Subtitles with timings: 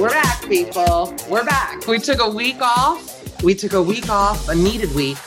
[0.00, 1.14] We're back, people.
[1.28, 1.86] We're back.
[1.86, 3.42] We took a week off.
[3.42, 5.18] We took a week off, a needed week,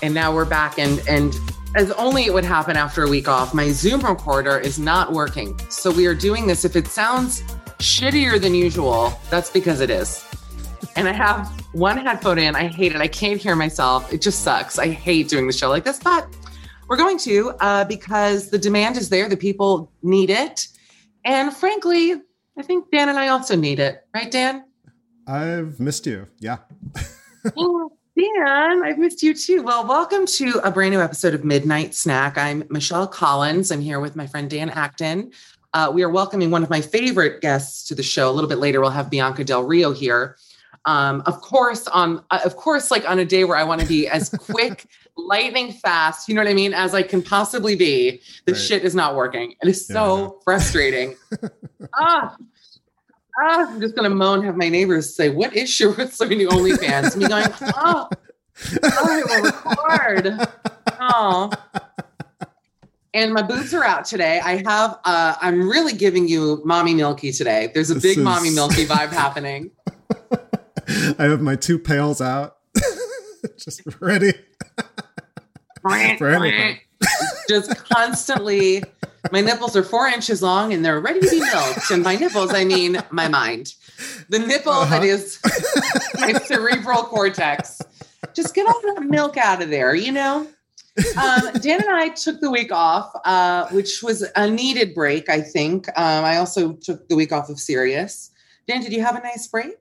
[0.00, 0.78] and now we're back.
[0.78, 1.34] And and
[1.74, 5.58] as only it would happen after a week off, my Zoom recorder is not working.
[5.70, 6.64] So we are doing this.
[6.64, 7.42] If it sounds
[7.78, 10.24] shittier than usual, that's because it is.
[10.94, 12.54] And I have one headphone in.
[12.54, 13.00] I hate it.
[13.00, 14.12] I can't hear myself.
[14.12, 14.78] It just sucks.
[14.78, 16.28] I hate doing the show like this, but
[16.88, 19.28] we're going to uh, because the demand is there.
[19.28, 20.68] The people need it.
[21.24, 22.20] And frankly,
[22.56, 24.04] I think Dan and I also need it.
[24.14, 24.64] Right, Dan?
[25.26, 26.26] I've missed you.
[26.38, 26.58] Yeah.
[27.56, 29.64] Oh, Dan, I've missed you too.
[29.64, 32.38] Well, welcome to a brand new episode of Midnight Snack.
[32.38, 33.72] I'm Michelle Collins.
[33.72, 35.32] I'm here with my friend Dan Acton.
[35.74, 38.30] Uh, we are welcoming one of my favorite guests to the show.
[38.30, 40.36] A little bit later, we'll have Bianca Del Rio here.
[40.84, 43.86] Um, of course, on uh, of course, like on a day where I want to
[43.86, 48.20] be as quick, lightning fast, you know what I mean, as I can possibly be.
[48.46, 48.60] The Right.
[48.60, 49.54] shit is not working.
[49.62, 51.16] It is Yeah, so frustrating.
[51.94, 52.36] ah,
[53.40, 56.48] ah, I'm just gonna moan, have my neighbors say, "What is your what's your new
[56.48, 58.08] OnlyFans?" Me going, "Oh,
[58.82, 60.48] I will record."
[61.00, 61.50] Oh.
[63.14, 64.40] And my boobs are out today.
[64.42, 67.70] I have uh I'm really giving you mommy milky today.
[67.74, 69.70] There's a This big is- mommy milky vibe happening.
[71.18, 72.56] I have my two pails out,
[73.58, 74.32] just ready.
[75.82, 76.78] For anything.
[77.48, 78.84] Just constantly
[79.32, 81.90] my nipples are four inches long and they're ready to be milked.
[81.90, 83.74] And by nipples, I mean my mind.
[84.28, 84.98] The nipple Uh-huh.
[85.00, 85.38] that is
[86.20, 87.80] my cerebral cortex.
[88.34, 90.46] Just get all that milk out of there, you know?
[91.20, 95.40] Um, Dan and I took the week off, uh, which was a needed break, I
[95.40, 95.88] think.
[95.96, 98.30] Um, I also took the week off of Sirius.
[98.68, 99.74] Dan, did you have a nice break?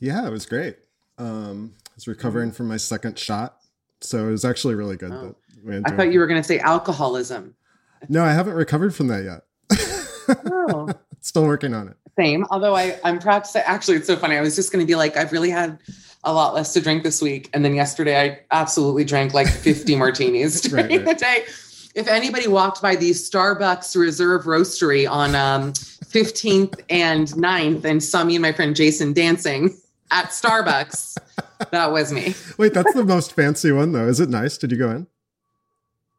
[0.00, 0.76] Yeah, it was great.
[1.18, 3.58] Um, I was recovering from my second shot,
[4.00, 5.12] so it was actually really good.
[5.12, 5.34] Oh.
[5.84, 7.54] I thought you were going to say alcoholism.
[8.08, 9.42] No, I haven't recovered from that yet.
[10.46, 10.88] Oh.
[11.20, 11.96] Still working on it.
[12.16, 12.46] Same.
[12.50, 14.36] Although I, I'm proud to say, actually, it's so funny.
[14.36, 15.78] I was just going to be like, I've really had
[16.24, 17.50] a lot less to drink this week.
[17.52, 21.06] And then yesterday, I absolutely drank like 50 martinis during Right, right.
[21.06, 21.44] the day.
[21.94, 28.22] If anybody walked by the Starbucks Reserve Roastery on um, 15th and 9th and saw
[28.24, 29.76] me and my friend Jason dancing,
[30.10, 31.16] at Starbucks.
[31.70, 32.34] that was me.
[32.56, 34.06] Wait, that's the most fancy one though.
[34.08, 34.58] Is it nice?
[34.58, 35.06] Did you go in?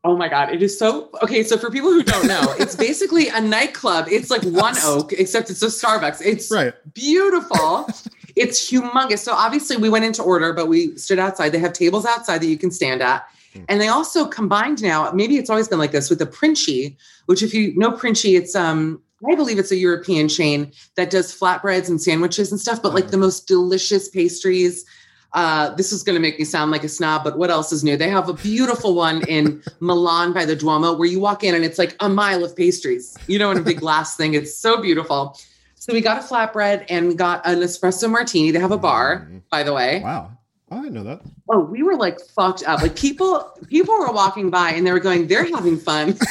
[0.06, 1.44] Oh my god, it is so okay.
[1.44, 4.08] So for people who don't know, it's basically a nightclub.
[4.10, 6.22] It's like One Oak, except it's a Starbucks.
[6.26, 6.74] It's Right.
[6.94, 7.88] beautiful.
[8.36, 9.20] it's humongous.
[9.20, 11.50] So obviously we went into order, but we stood outside.
[11.50, 13.28] They have tables outside that you can stand at.
[13.68, 16.96] And they also combined now, maybe it's always been like this with the Princi,
[17.26, 21.38] which if you know Princi, it's um I believe it's a European chain that does
[21.38, 24.86] flatbreads and sandwiches and stuff, but like the most delicious pastries.
[25.34, 27.84] Uh, this is going to make me sound like a snob, but what else is
[27.84, 27.96] new?
[27.96, 31.64] They have a beautiful one in Milan by the Duomo where you walk in and
[31.64, 34.34] it's like a mile of pastries, you know, in a big glass thing.
[34.34, 35.38] It's so beautiful.
[35.76, 38.52] So we got a flatbread and we got an espresso martini.
[38.52, 40.02] They have a bar, by the way.
[40.02, 40.32] Wow.
[40.72, 41.22] Oh, I didn't know that.
[41.50, 42.82] Oh, we were like fucked up.
[42.82, 46.18] Like people, people were walking by and they were going, "They're having fun."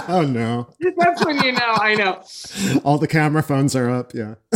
[0.08, 0.68] Oh no.
[0.96, 1.74] That's when you know.
[1.76, 2.22] I know.
[2.84, 4.12] All the camera phones are up.
[4.14, 4.34] Yeah.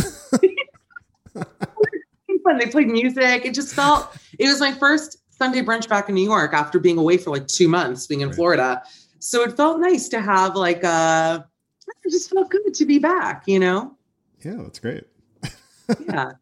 [1.35, 2.59] Fun.
[2.59, 3.45] They played music.
[3.45, 4.17] It just felt.
[4.39, 7.47] It was my first Sunday brunch back in New York after being away for like
[7.47, 8.83] two months, being in Florida.
[9.19, 11.49] So it felt nice to have like a.
[12.05, 13.45] It just felt good to be back.
[13.47, 13.97] You know.
[14.45, 15.05] Yeah, that's great.
[16.09, 16.33] Yeah.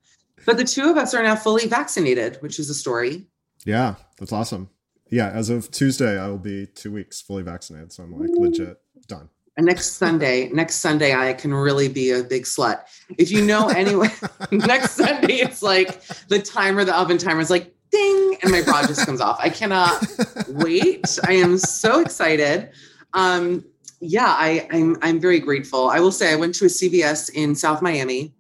[0.47, 3.27] But the two of us are now fully vaccinated, which is a story.
[3.65, 4.69] Yeah, that's awesome.
[5.11, 7.93] Yeah, as of Tuesday, I will be two weeks fully vaccinated.
[7.93, 9.29] So I'm like legit done.
[9.57, 12.85] And next Sunday, next Sunday, I can really be a big slut.
[13.19, 14.09] If you know anyway,
[14.51, 18.87] next Sunday, it's like the timer, the oven timer is like ding, and my bra
[18.87, 19.39] just comes off.
[19.39, 20.03] I cannot
[20.49, 21.19] wait.
[21.27, 22.71] I am so excited.
[23.13, 23.65] Um,
[24.01, 25.91] yeah, I, I'm I'm very grateful.
[25.91, 28.35] I will say I went to a CVS in South Miami.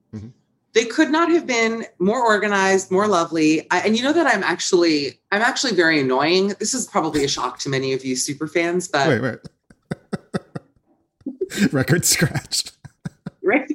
[0.74, 3.66] They could not have been more organized, more lovely.
[3.70, 6.48] I, and you know that I'm actually I'm actually very annoying.
[6.58, 9.38] This is probably a shock to many of you super fans, but Wait, wait.
[11.72, 12.72] Record scratched.
[13.42, 13.70] right?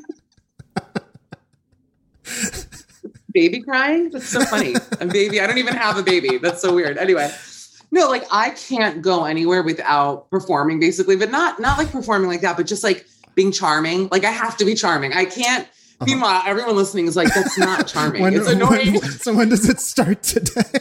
[3.32, 4.10] baby crying?
[4.10, 4.74] That's so funny.
[5.00, 5.40] A baby.
[5.40, 6.40] I don't even have a baby.
[6.40, 6.98] That's so weird.
[6.98, 7.32] Anyway.
[7.92, 12.42] No, like I can't go anywhere without performing basically, but not not like performing like
[12.42, 13.06] that, but just like
[13.36, 14.10] being charming.
[14.12, 15.14] Like I have to be charming.
[15.14, 15.68] I can't
[16.06, 18.22] Meanwhile, everyone listening is like, that's not charming.
[18.22, 18.94] When- it's annoying.
[18.94, 20.62] when- so when does it start today?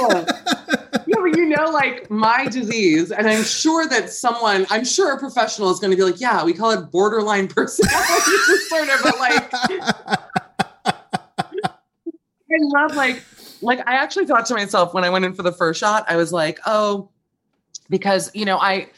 [0.00, 0.24] Oh.
[1.06, 5.18] Yeah, but you know, like my disease, and I'm sure that someone, I'm sure a
[5.18, 9.52] professional is going to be like, yeah, we call it borderline personality disorder, but like,
[11.64, 13.22] I love like,
[13.60, 16.16] like I actually thought to myself when I went in for the first shot, I
[16.16, 17.10] was like, oh,
[17.90, 18.88] because you know, I.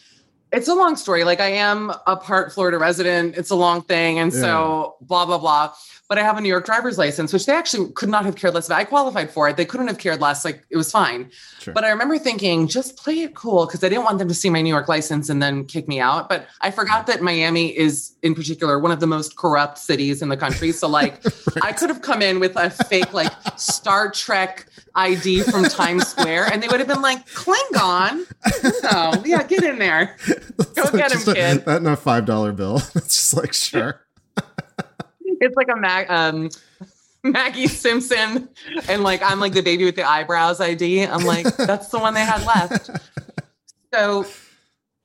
[0.53, 1.25] It's a long story.
[1.25, 3.37] Like I am a part Florida resident.
[3.37, 5.73] It's a long thing, and so blah blah blah.
[6.09, 8.55] But I have a New York driver's license, which they actually could not have cared
[8.55, 8.79] less about.
[8.79, 9.57] I qualified for it.
[9.57, 10.45] They couldn't have cared less.
[10.45, 11.31] Like it was fine.
[11.61, 11.75] Sure.
[11.75, 14.49] But I remember thinking, just play it cool because I didn't want them to see
[14.49, 16.29] my New York license and then kick me out.
[16.29, 20.29] But I forgot that Miami is, in particular, one of the most corrupt cities in
[20.29, 20.71] the country.
[20.73, 21.21] So, like,
[21.63, 26.53] I could have come in with a fake, like, Star Trek ID from Times Square
[26.53, 28.27] and they would have been like, Klingon?
[28.85, 30.17] No, yeah, get in there.
[30.75, 31.65] Go get him, a- kid.
[31.65, 32.77] That and a five dollar bill.
[32.95, 34.01] It's just like sure.
[35.41, 36.49] It's like a Mag- um,
[37.23, 38.49] Maggie Simpson,
[38.89, 41.05] and like I'm like the baby with the eyebrows ID.
[41.07, 42.91] I'm like, that's the one they had left.
[43.93, 44.27] So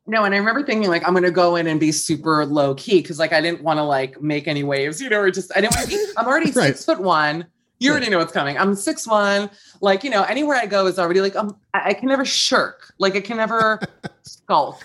[0.07, 3.01] no, and I remember thinking like I'm gonna go in and be super low key
[3.01, 5.61] because like I didn't want to like make any waves, you know, or just I
[5.61, 6.05] didn't want to be.
[6.17, 6.67] I'm already Right.
[6.67, 7.45] six foot one.
[7.79, 8.57] You already know what's coming.
[8.59, 9.49] I'm six one.
[9.81, 12.93] Like you know, anywhere I go is already like um, I, I can never shirk.
[12.99, 13.79] Like I can never
[14.23, 14.83] skulk.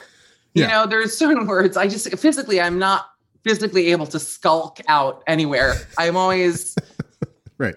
[0.54, 0.68] You Yeah.
[0.68, 3.10] know, there's certain words I just physically I'm not
[3.46, 5.74] physically able to skulk out anywhere.
[5.96, 6.74] I'm always
[7.58, 7.76] Right.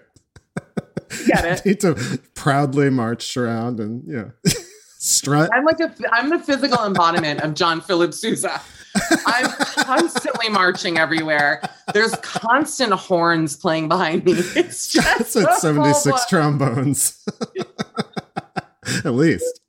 [1.27, 1.65] get it.
[1.65, 4.29] Need to proudly march around and yeah.
[5.01, 5.49] Strut.
[5.53, 8.59] I'm like a I'm the physical embodiment of John Philip Sousa.
[9.25, 9.49] I'm
[9.85, 11.61] constantly marching everywhere.
[11.93, 14.33] There's constant horns playing behind me.
[14.33, 17.23] It's just That's at 76 trombones.
[19.05, 19.61] At least.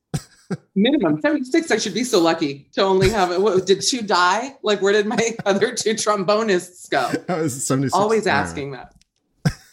[0.75, 1.71] Minimum 76.
[1.71, 3.41] I should be so lucky to only have it.
[3.41, 4.55] What, did two die?
[4.63, 7.11] Like where did my other two trombonists go?
[7.27, 7.95] That was 76.
[7.95, 8.95] Always asking that.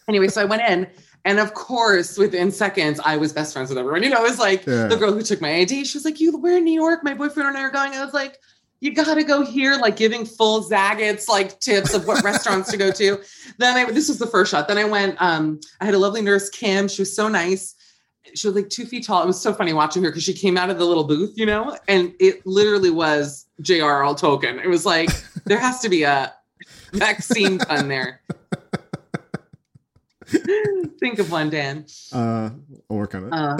[0.08, 0.88] Anyway, so I went in,
[1.26, 4.04] and of course, within seconds, I was best friends with everyone.
[4.04, 4.88] You know, it was like Yeah.
[4.88, 5.84] the girl who took my ID.
[5.84, 7.04] She was like, "You, we're in New York.
[7.04, 8.38] My boyfriend and I are going." I was like,
[8.80, 12.78] "You got to go here," like giving full Zagat's like tips of what restaurants to
[12.78, 13.22] go to.
[13.58, 14.70] Then I, this was the first shot.
[14.70, 15.22] Then I went.
[15.22, 16.88] Um, I had a lovely nurse, Kim.
[16.88, 17.76] She was so nice.
[18.36, 19.24] She was like two feet tall.
[19.24, 21.46] It was so funny watching her because she came out of the little booth, you
[21.46, 24.14] know, and it literally was J.R.R.
[24.16, 24.64] Tolkien.
[24.64, 25.10] It was like
[25.46, 26.34] there has to be a
[26.94, 28.22] vaccine pun there.
[31.00, 31.86] Think of one, Dan.
[32.12, 32.50] Uh,
[32.90, 33.30] I'll work on it.
[33.34, 33.58] Uh,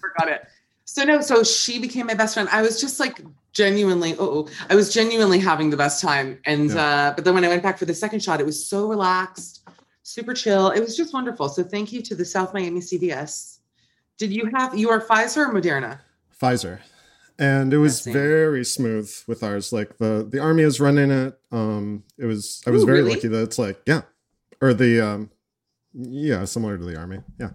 [0.00, 0.42] forgot it.
[0.84, 2.48] So no, so she became my best friend.
[2.52, 3.20] I was just like
[3.52, 6.38] genuinely, oh, I was genuinely having the best time.
[6.44, 6.84] And Yeah.
[7.08, 9.66] uh, but then when I went back for the second shot, it was so relaxed,
[10.04, 10.70] super chill.
[10.70, 11.48] It was just wonderful.
[11.48, 13.53] So thank you to the South Miami CVS.
[14.18, 15.98] Did you have you are Pfizer or Moderna?
[16.40, 16.80] Pfizer.
[17.38, 19.72] And it was very smooth with ours.
[19.72, 21.38] Like the the army is running it.
[21.50, 23.16] Um it was I was Ooh, very really?
[23.16, 24.02] lucky that it's like, yeah.
[24.60, 25.30] Or the um
[25.92, 27.20] yeah, similar to the army.
[27.40, 27.50] Yeah.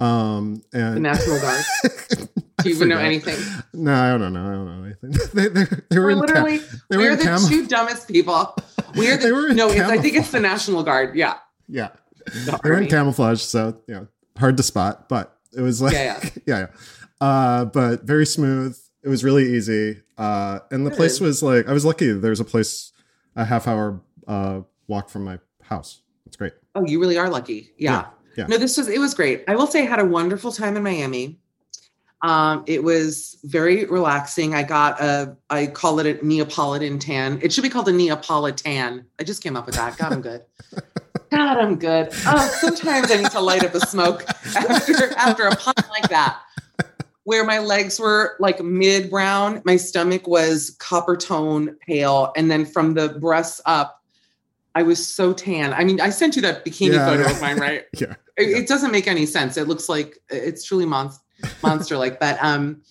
[0.00, 1.64] Um The and National Guard.
[2.62, 3.36] Do you even know anything?
[3.74, 4.46] No, I don't know.
[4.48, 5.28] I don't know anything.
[5.34, 8.56] they, they, they were We're cam- literally they were we're the cam- two dumbest people.
[8.94, 11.16] We're the were no, it's, I think it's the National Guard.
[11.16, 11.36] Yeah.
[11.68, 11.90] Yeah.
[12.24, 15.92] The They were in camouflage, so you know, hard to spot, but it was like
[15.94, 16.66] Yeah, yeah, yeah.
[17.20, 18.78] Uh, but very smooth.
[19.02, 20.02] It was really easy.
[20.18, 22.12] Uh, and the place was like I was lucky.
[22.12, 22.92] There's a place
[23.34, 26.02] a half hour uh walk from my house.
[26.26, 26.52] It's great.
[26.74, 27.72] Oh, you really are lucky.
[27.78, 27.92] Yeah.
[27.92, 28.06] Yeah,
[28.38, 28.46] yeah.
[28.46, 29.44] No, this was it was great.
[29.48, 31.38] I will say I had a wonderful time in Miami.
[32.22, 34.54] Um, it was very relaxing.
[34.54, 37.38] I got a I call it a Neapolitan tan.
[37.42, 39.06] It should be called a Neapolitan.
[39.18, 39.96] I just came up with that.
[39.96, 40.42] God, I'm good.
[41.30, 42.08] God, I'm good.
[42.26, 46.40] Oh, sometimes I need to light up a smoke after after a pun like that.
[47.24, 52.64] Where my legs were like mid brown, my stomach was copper tone pale, and then
[52.64, 54.00] from the breasts up,
[54.76, 55.72] I was so tan.
[55.72, 57.30] I mean, I sent you that bikini Yeah, photo yeah.
[57.30, 57.84] of mine, right?
[57.98, 58.14] Yeah.
[58.36, 59.56] It, it doesn't make any sense.
[59.56, 61.22] It looks like it's truly monster
[61.62, 62.20] monster like.
[62.20, 62.82] But um,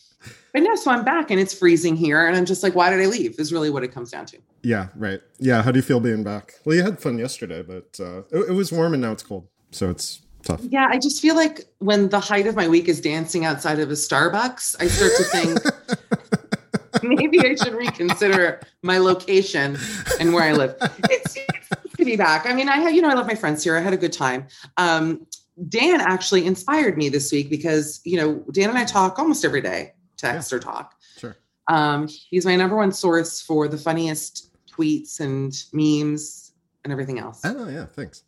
[0.51, 2.99] but no, so I'm back and it's freezing here, and I'm just like, why did
[3.01, 3.39] I leave?
[3.39, 4.37] Is really what it comes down to.
[4.65, 5.21] Yeah, right.
[5.37, 5.61] Yeah.
[5.61, 6.55] How do you feel being back?
[6.65, 9.47] Well, you had fun yesterday, but uh, it, it was warm and now it's cold,
[9.69, 10.61] so it's tough.
[10.63, 13.91] Yeah, I just feel like when the height of my week is dancing outside of
[13.91, 19.77] a Starbucks, I start to think maybe I should reconsider my location
[20.19, 20.75] and where I live.
[21.11, 22.47] It's, it's to be back.
[22.47, 23.77] I mean, I had, you know, I love my friends here.
[23.77, 24.47] I had a good time.
[24.77, 25.27] Um,
[25.69, 29.61] Dan actually inspired me this week because, you know, Dan and I talk almost every
[29.61, 30.95] day, text or talk.
[31.19, 31.37] Sure.
[31.67, 36.51] Um, he's my number one source for the funniest tweets and memes
[36.83, 37.41] and everything else.
[37.43, 38.23] Oh yeah, thanks.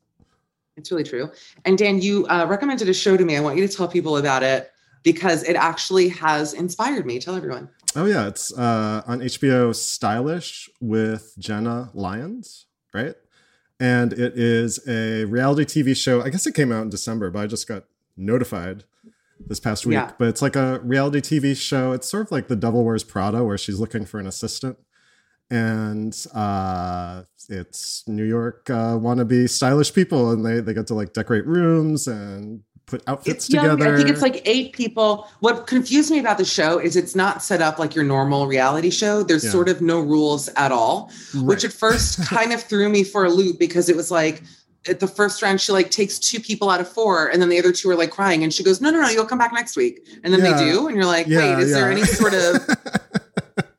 [0.76, 1.32] It's really true.
[1.66, 3.36] And Dan, you uh, recommended a show to me.
[3.36, 4.72] I want you to tell people about it
[5.04, 7.20] because it actually has inspired me.
[7.20, 7.70] Tell everyone.
[7.96, 13.16] Oh yeah, it's uh, on HBO Stylish with Jenna Lyons, right?
[13.80, 16.22] And it is a reality TV show.
[16.22, 17.86] I guess it came out in December, but I just got
[18.16, 18.84] notified
[19.40, 19.94] this past week.
[19.94, 20.12] Yeah.
[20.18, 21.92] But it's like a reality TV show.
[21.92, 24.78] It's sort of like The Devil Wears Prada, where she's looking for an assistant.
[25.50, 31.14] And uh, it's New York uh, wannabe stylish people, and they they get to like
[31.14, 33.70] decorate rooms and put outfits It's young.
[33.78, 33.94] together.
[33.94, 35.28] I think it's like eight people.
[35.40, 38.90] What confused me about the show is it's not set up like your normal reality
[38.90, 39.24] show.
[39.24, 39.52] There's Yeah.
[39.52, 43.30] sort of no rules at all, which at first kind of threw me for a
[43.30, 44.44] loop because it was like
[44.90, 47.60] at the first round she like takes two people out of four and then the
[47.60, 49.76] other two are like crying and she goes no no no you'll come back next
[49.76, 50.54] week and then Yeah.
[50.56, 52.56] they do and you're like Yeah, wait is there any sort of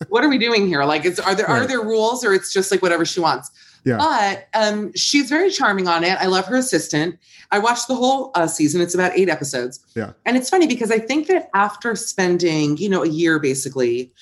[0.09, 2.71] what are we doing here like is are there are there rules or it's just
[2.71, 3.51] like whatever she wants
[3.85, 3.97] yeah.
[3.97, 6.19] but um, she's very charming on it.
[6.21, 7.19] I love her assistant.
[7.51, 8.81] I watched the whole uh, season.
[8.81, 9.85] It's about eight episodes.
[9.95, 10.13] Yeah.
[10.27, 14.13] And it's funny because I think that after spending, you know, a year basically,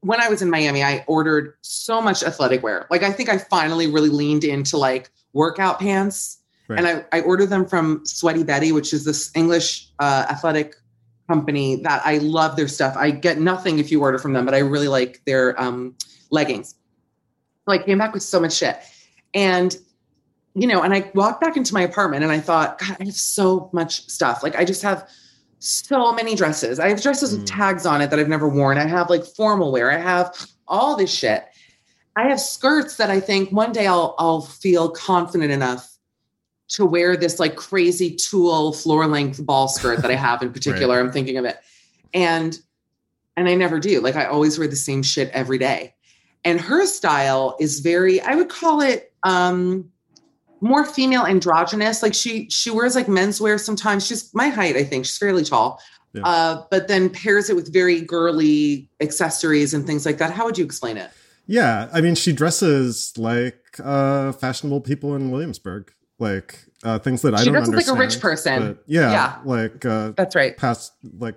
[0.00, 2.86] when I was in Miami, I ordered so much athletic wear.
[2.90, 6.38] Like I think I finally really leaned into like workout pants.
[6.66, 6.78] Right.
[6.78, 10.76] And I, I ordered them from Sweaty Betty, which is this English uh, athletic
[11.28, 12.96] company that I love their stuff.
[12.96, 15.94] I get nothing if you order from them, but I really like their um,
[16.30, 16.74] leggings.
[17.66, 18.76] So I came back with so much shit.
[19.32, 19.76] And,
[20.54, 23.14] you know, and I walked back into my apartment and I thought, God, I have
[23.14, 24.42] so much stuff.
[24.42, 25.08] Like I just have
[25.60, 26.78] so many dresses.
[26.78, 27.56] I have dresses with Mm.
[27.56, 28.76] tags on it that I've never worn.
[28.76, 29.90] I have like formal wear.
[29.90, 30.34] I have
[30.68, 31.44] all this shit.
[32.16, 35.90] I have skirts that I think one day I'll I'll feel confident enough
[36.68, 40.98] to wear this like crazy tulle floor length ball skirt that I have in particular.
[40.98, 41.58] I'm thinking of it.
[42.12, 42.58] And
[43.36, 44.00] and I never do.
[44.00, 45.94] Like I always wear the same shit every day.
[46.44, 49.90] And her style is very, I would call it um
[50.60, 52.02] more female androgynous.
[52.02, 54.06] Like she she wears like menswear sometimes.
[54.06, 55.04] She's my height, I think.
[55.04, 55.80] She's fairly tall.
[56.14, 56.22] Yeah.
[56.24, 60.30] Uh, but then pairs it with very girly accessories and things like that.
[60.30, 61.10] How would you explain it?
[61.46, 67.34] Yeah, I mean, she dresses like uh, fashionable people in Williamsburg, like uh, things that
[67.34, 68.78] I don't dresses like a rich person.
[68.86, 69.38] yeah, Yeah.
[69.44, 70.56] like uh, That's right.
[70.56, 71.36] past like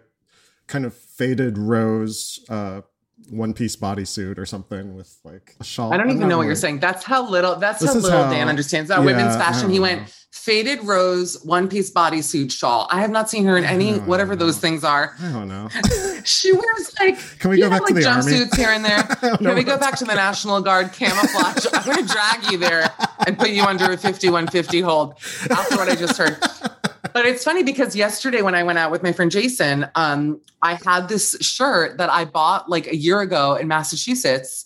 [0.68, 2.82] kind of faded rose uh,
[3.30, 5.94] one piece bodysuit or something with like a shawl.
[5.94, 6.80] I don't even not know what you're saying.
[6.80, 7.56] That's how little.
[7.56, 9.70] That's This how little how- Dan understands about yeah, women's fashion.
[9.70, 10.08] He went know.
[10.32, 12.88] faded rose one piece bodysuit shawl.
[12.92, 15.16] I have not seen her in any No, whatever those things are.
[15.22, 15.70] I don't know.
[16.28, 18.24] She wears like Can we go know, back to like the army?
[18.34, 19.08] jumpsuits here and there.
[19.24, 21.66] Know Can we go back to the National Guard camouflage?
[21.72, 22.92] I'm going to drag you there
[23.26, 25.14] and put you under a 5150 hold
[25.50, 26.38] after what I just heard.
[27.14, 30.76] but it's funny because yesterday when I went out with my friend Jason, um, I
[30.86, 34.66] had this shirt that I bought like a year ago in Massachusetts,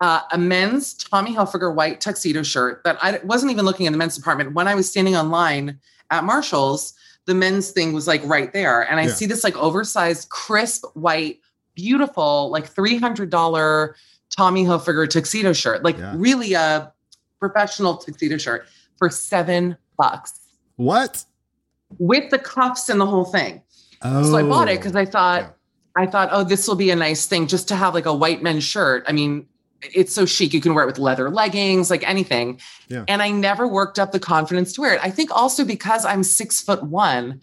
[0.00, 3.98] uh, a men's Tommy Hilfiger white tuxedo shirt that I wasn't even looking in the
[3.98, 4.54] men's department.
[4.54, 5.78] When I was standing online
[6.10, 6.94] at Marshall's,
[7.26, 8.82] the men's thing was like right there.
[8.90, 9.14] And I Yeah.
[9.14, 11.40] see this like oversized, crisp, white,
[11.74, 13.94] beautiful, like $300
[14.36, 16.14] Tommy Hilfiger tuxedo shirt, like Yeah.
[16.16, 16.92] really a
[17.40, 18.66] professional tuxedo shirt
[18.98, 20.32] for seven bucks
[20.76, 21.24] What?
[21.98, 23.62] With the cuffs and the whole thing.
[24.02, 25.50] Oh, So I bought it because I thought, Yeah.
[25.98, 28.42] I thought, oh, this will be a nice thing just to have like a white
[28.42, 29.04] men's shirt.
[29.08, 29.46] I mean,
[29.80, 30.52] it's so chic.
[30.52, 32.60] You can wear it with leather leggings, like anything.
[32.88, 33.04] Yeah.
[33.08, 35.00] And I never worked up the confidence to wear it.
[35.02, 37.40] I think also because I'm six foot one.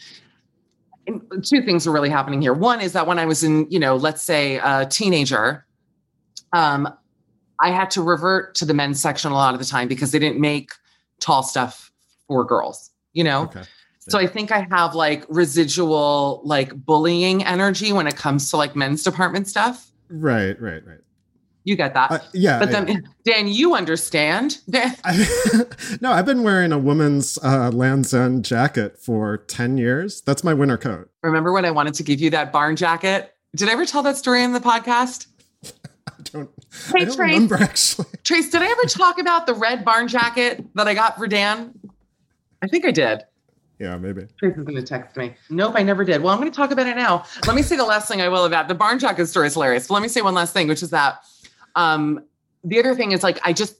[1.43, 2.53] Two things are really happening here.
[2.53, 5.65] One is that when I was in, you know, let's say a teenager,
[6.53, 6.87] um,
[7.59, 10.19] I had to revert to the men's section a lot of the time because they
[10.19, 10.71] didn't make
[11.19, 11.91] tall stuff
[12.27, 13.43] for girls, you know?
[13.43, 13.63] Okay.
[14.09, 18.75] So I think I have like residual like bullying energy when it comes to like
[18.75, 19.91] men's department stuff.
[20.09, 20.99] Right, right, right.
[21.65, 22.11] You get that.
[22.11, 22.59] Uh, yeah.
[22.59, 24.57] but then Dan, you understand.
[24.69, 25.25] Dan- I,
[26.01, 30.21] no, I've been wearing a woman's uh, Land's End jacket for 10 years.
[30.21, 31.09] That's my winter coat.
[31.21, 33.33] Remember when I wanted to give you that barn jacket?
[33.55, 35.27] Did I ever tell that story in the podcast?
[35.65, 36.49] I don't,
[36.87, 37.33] Hey, I don't Trace.
[37.33, 38.07] remember actually.
[38.23, 41.73] Trace, did I ever talk about the red barn jacket that I got for Dan?
[42.61, 43.23] I think I did.
[43.83, 44.25] Yeah, maybe.
[44.39, 45.35] Trace is going to text me.
[45.49, 46.23] Nope, I never did.
[46.23, 47.25] Well, I'm going to talk about it now.
[47.45, 49.87] Let me say the last thing I will about the barn jacket story is hilarious.
[49.87, 51.19] But let me say one last thing, which is that
[51.75, 52.23] um,
[52.63, 53.75] the other thing is like I just,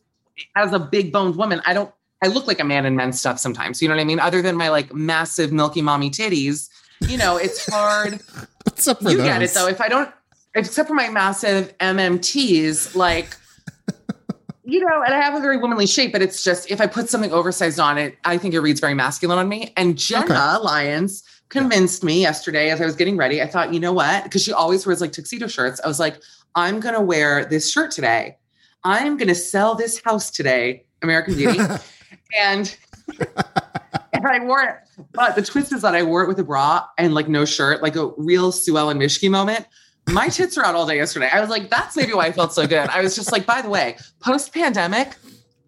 [0.58, 1.90] as a big boned woman, I don't.
[2.22, 3.82] I look like a man in men's stuff sometimes.
[3.82, 4.20] You know what I mean?
[4.20, 6.70] Other than my like massive milky mommy titties,
[7.08, 8.20] you know, it's hard.
[8.68, 9.26] Except for you those.
[9.26, 9.68] get it though.
[9.68, 10.10] If I don't,
[10.56, 13.38] except for my massive MMTs, like,
[14.66, 17.10] you know, and I have a very womanly shape, but it's just if I put
[17.10, 19.74] something oversized on it, I think it reads very masculine on me.
[19.76, 23.42] And Jenna Lyons convinced me yesterday as I was getting ready.
[23.42, 24.24] I thought, you know what?
[24.24, 25.82] Because she always wears like tuxedo shirts.
[25.84, 26.18] I was like,
[26.56, 28.38] I'm going to wear this shirt today.
[28.84, 31.60] I'm going to sell this house today, American Beauty.
[32.40, 32.76] and
[34.14, 34.76] and I wore it.
[35.12, 37.82] But the twist is that I wore it with a bra and like no shirt,
[37.82, 39.66] like a real Sue Ellen Mischke moment.
[40.10, 41.30] My tits were out all day yesterday.
[41.32, 42.90] I was like, that's maybe why I felt so good.
[42.90, 45.16] I was just like, by the way, post pandemic,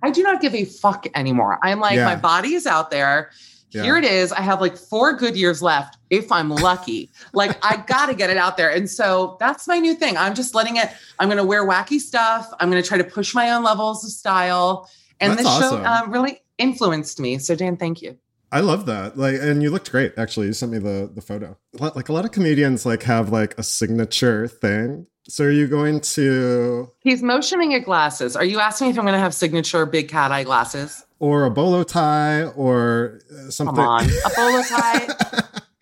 [0.04, 1.58] I do not give a fuck anymore.
[1.64, 2.06] I'm like, Yeah.
[2.06, 3.32] my body is out there.
[3.72, 3.84] Yeah.
[3.84, 4.32] Here it is.
[4.32, 7.10] I have like four good years left if I'm lucky.
[7.34, 8.70] like, I got to get it out there.
[8.72, 10.16] And so that's my new thing.
[10.18, 12.50] I'm just letting it, I'm going to wear wacky stuff.
[12.60, 14.90] I'm going to try to push my own levels of style.
[15.20, 15.86] And That's this show awesome.
[15.86, 17.38] um, really influenced me.
[17.38, 18.18] So, Dan, thank you.
[18.56, 19.18] I love that.
[19.18, 20.14] Like, and you looked great.
[20.18, 21.58] Actually, you sent me the the photo.
[21.74, 25.08] Like a lot of comedians, like have like a signature thing.
[25.28, 28.38] So, are you going to He's motioning at glasses.
[28.38, 31.06] Are you asking if I'm going to have signature big cat eye glasses?
[31.20, 33.76] or a bolo tie or uh, something?
[33.76, 35.06] Come on, a bolo tie.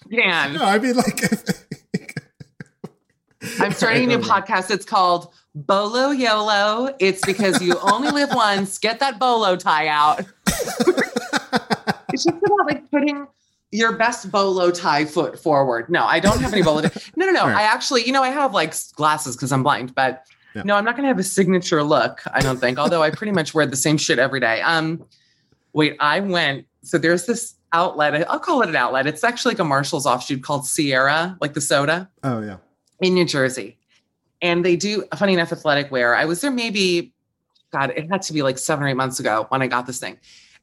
[0.10, 1.22] Dan, no, I mean like.
[3.60, 4.72] I'm starting a new podcast.
[4.72, 6.96] It's called Bolo YOLO.
[7.00, 8.80] It's because you only live once.
[8.80, 10.26] Get that bolo tie out.
[12.14, 13.28] it's just about like putting
[13.72, 15.90] your best bolo tie foot forward.
[15.90, 16.82] No, I don't have any bolo.
[16.82, 17.02] tie.
[17.16, 17.44] No, no, no.
[17.48, 17.58] Right.
[17.58, 20.62] I actually, you know, I have like glasses because I'm blind, but Yeah.
[20.64, 22.22] no, I'm not going to have a signature look.
[22.32, 22.78] I don't think.
[22.78, 24.62] Although I pretty much wear the same shit every day.
[24.62, 25.04] Um,
[25.74, 26.68] wait, I went.
[26.84, 28.30] So there's this outlet.
[28.30, 29.08] I'll call it an outlet.
[29.08, 32.58] It's actually like a Marshalls offshoot called Sierra, like the soda oh yeah.
[33.02, 33.78] in New Jersey.
[34.44, 36.14] And they do, funny enough, athletic wear.
[36.16, 37.14] I was there maybe,
[37.72, 40.00] God, it had to be like seven or eight months ago when I got this
[40.00, 40.18] thing.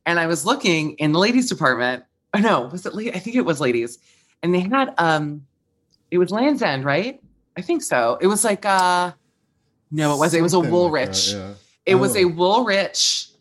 [0.07, 2.05] And I was looking in the ladies department.
[2.35, 2.95] Oh no, was it?
[3.15, 3.99] I think it was ladies.
[4.43, 5.47] And they had um
[6.11, 7.21] it was Land's End, right?
[7.57, 8.19] I think so.
[8.21, 9.13] It was like uh
[9.91, 11.33] no, it was it was a Something like Woolrich.
[11.33, 11.55] that, yeah.
[11.87, 12.31] It was a Oh.
[12.31, 13.33] Woolrich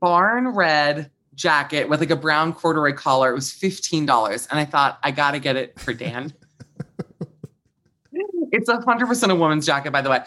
[0.00, 3.30] barn red jacket with like a brown corduroy collar.
[3.30, 4.46] It was $15.
[4.50, 6.32] And I thought, I got to get it for Dan.
[8.52, 10.20] it's a 100% a woman's jacket, by the way.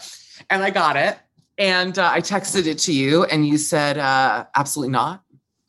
[0.50, 1.18] And I got it.
[1.58, 5.22] And uh, I texted it to you, and you said, uh, absolutely not.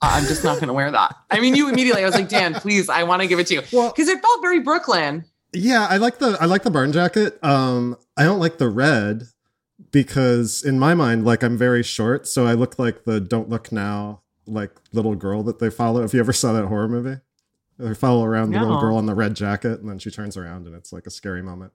[0.03, 1.15] Uh, I'm just not going to wear that.
[1.29, 3.53] I mean, you immediately, I was like, Dan, please, I want to give it to
[3.55, 3.61] you.
[3.71, 5.25] Well- Because it felt very Brooklyn.
[5.53, 7.37] Yeah, I like the I like the barn jacket.
[7.43, 9.23] Um, I don't like the red
[9.91, 13.69] because in my mind, like I'm very short, so I look like the "Don't Look
[13.71, 16.03] Now" like little girl that they follow.
[16.03, 17.19] If you ever saw that horror movie,
[17.77, 20.67] they follow around the little girl in the red jacket, and then she turns around,
[20.67, 21.73] and it's like a scary moment.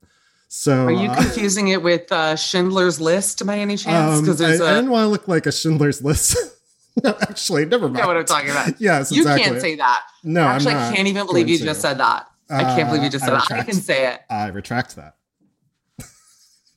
[0.48, 4.18] So Are you uh, confusing it with uh, Schindler's List by any chance?
[4.20, 4.74] um, Because I, there's I a.
[4.76, 6.36] didn't want to look like a Schindler's List.
[7.04, 8.02] no, actually, never You mind.
[8.02, 8.74] know what I'm talking about.
[8.80, 9.44] Yes, You exactly.
[9.44, 10.02] can't say that.
[10.24, 11.64] No, I'm Actually, I can't even believe you to.
[11.64, 12.26] just said that.
[12.48, 13.60] I can't believe you just Uh, said I that.
[13.60, 14.20] I can say it.
[14.30, 15.16] I retract that.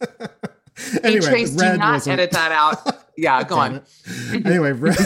[0.02, 3.04] Hey, anyway, Trace, do not was a- edit that out.
[3.18, 3.82] Yeah, go on.
[4.34, 4.98] anyway, red,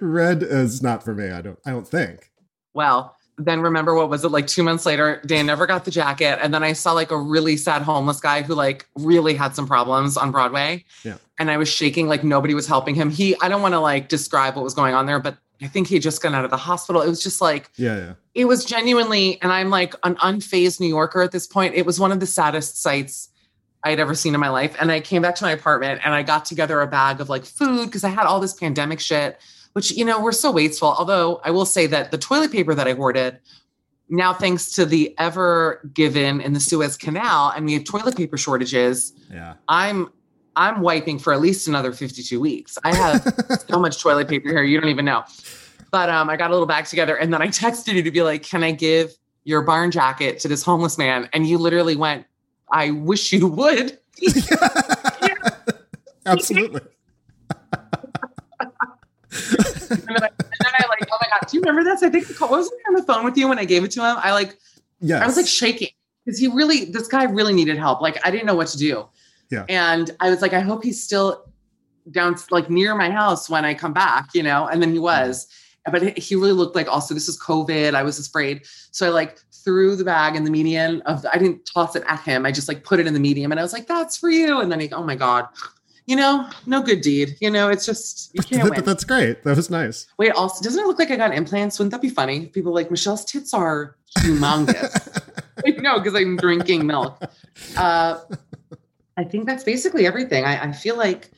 [0.00, 1.30] red is not for me.
[1.30, 1.58] I don't.
[1.64, 2.30] I don't think.
[2.74, 5.20] Well, then remember what was it like two months later?
[5.24, 6.38] Dan never got the jacket.
[6.42, 9.66] And then I saw like a really sad homeless guy who like really had some
[9.66, 10.84] problems on Broadway.
[11.04, 11.16] Yeah.
[11.38, 13.10] And I was shaking like nobody was helping him.
[13.10, 15.88] He, I don't want to like describe what was going on there, but I think
[15.88, 17.00] he had just gotten out of the hospital.
[17.02, 18.12] It was just like, Yeah, yeah.
[18.34, 21.74] it was genuinely, and I'm like an unfazed New Yorker at this point.
[21.74, 23.28] It was one of the saddest sights
[23.84, 24.76] I had ever seen in my life.
[24.80, 27.44] And I came back to my apartment and I got together a bag of like
[27.44, 29.40] food because I had all this pandemic shit,
[29.78, 30.92] which, you know, we're so wasteful.
[30.98, 33.38] Although I will say that the toilet paper that I hoarded,
[34.08, 38.36] now thanks to the ever given in the Suez Canal, and we have toilet paper
[38.36, 39.12] shortages.
[39.32, 39.54] Yeah.
[39.68, 40.10] I'm
[40.56, 42.76] I'm wiping for at least another 52 weeks.
[42.82, 45.22] I have so much toilet paper here, you don't even know.
[45.92, 48.22] But um, I got a little bag together and then I texted you to be
[48.22, 49.12] like, can I give
[49.44, 51.28] your barn jacket to this homeless man?
[51.32, 52.26] And you literally went,
[52.72, 53.96] I wish you would.
[56.26, 56.80] Absolutely.
[59.90, 62.02] And, then I, and then I like, oh my God, do you remember this?
[62.02, 64.16] I think wasn't I on the phone with you when I gave it to him.
[64.18, 64.58] I like,
[65.00, 65.22] Yes.
[65.22, 65.88] I was like shaking
[66.24, 68.00] because he really, this guy really needed help.
[68.00, 69.06] Like I didn't know what to do.
[69.50, 69.64] Yeah.
[69.68, 71.44] And I was like, I hope he's still
[72.10, 74.66] down, like near my house when I come back, you know?
[74.66, 75.46] And then he was,
[75.90, 77.94] but he really looked like also this is COVID.
[77.94, 78.62] I was afraid.
[78.90, 82.20] So I like threw the bag in the median of, I didn't toss it at
[82.20, 82.44] him.
[82.44, 84.60] I just like put it in the medium and I was like, that's for you.
[84.60, 85.46] And then he, oh my God,
[86.08, 87.36] you know, no good deed.
[87.38, 88.82] You know, it's just, you can't win.
[88.82, 89.44] that's great.
[89.44, 90.06] That was nice.
[90.18, 91.78] Wait, also, doesn't it look like I got implants?
[91.78, 92.46] Wouldn't that be funny?
[92.46, 95.22] People like Michelle's tits are humongous.
[95.64, 97.20] Like, no, because I'm drinking milk.
[97.76, 98.20] Uh,
[99.16, 100.44] I think that's basically everything.
[100.44, 101.32] I, I feel like,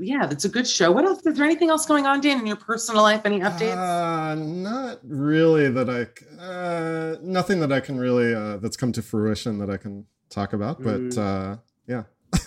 [0.00, 0.90] yeah, that's a good show.
[0.90, 1.20] What else?
[1.26, 3.26] Is there anything else going on, Dan, in your personal life?
[3.26, 3.76] Any updates?
[3.76, 9.02] Uh, not really that I, uh, nothing that I can really, uh, that's come to
[9.02, 10.82] fruition that I can talk about.
[10.82, 11.18] But Mm.
[11.18, 12.04] uh, yeah,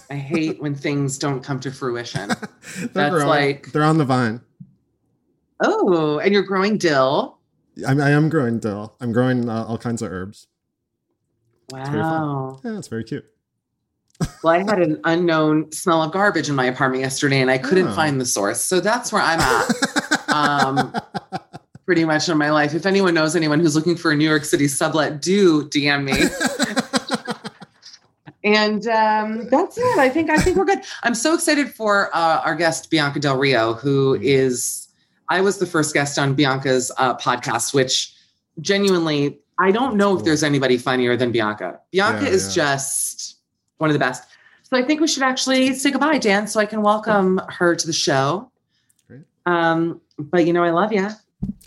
[0.09, 2.29] I hate when things don't come to fruition.
[2.77, 3.27] they're That's growing.
[3.27, 4.41] like- they're on the vine.
[5.61, 7.37] oh, and you're growing dill.
[7.87, 8.95] I'm, I am growing dill.
[9.01, 10.47] I'm growing uh, all kinds of herbs.
[11.71, 12.59] Wow.
[12.63, 13.25] Yeah, it's very cute.
[14.43, 17.87] Well, I had an unknown smell of garbage in my apartment yesterday and I couldn't
[17.89, 17.93] Oh.
[17.95, 18.61] find the source.
[18.61, 20.29] So that's where I'm at.
[20.29, 20.93] um,
[21.85, 22.73] pretty much in my life.
[22.73, 26.13] If anyone knows anyone who's looking for a New York City sublet, do DM me.
[28.45, 29.97] and um, that's it.
[29.97, 30.79] I think I think we're good.
[31.03, 34.87] I'm so excited for uh, our guest Bianca Del Rio, who is
[35.29, 38.13] I was the first guest on Bianca's uh, podcast, which
[38.61, 41.79] genuinely I don't know if there's anybody funnier than Bianca.
[41.91, 42.63] Bianca Yeah, is yeah.
[42.75, 43.37] just
[43.77, 44.23] one of the best.
[44.63, 47.87] So I think we should actually say goodbye, Dan, so I can welcome her to
[47.87, 48.51] the show.
[49.07, 49.21] Great.
[49.45, 51.07] Um, but you know, I love you.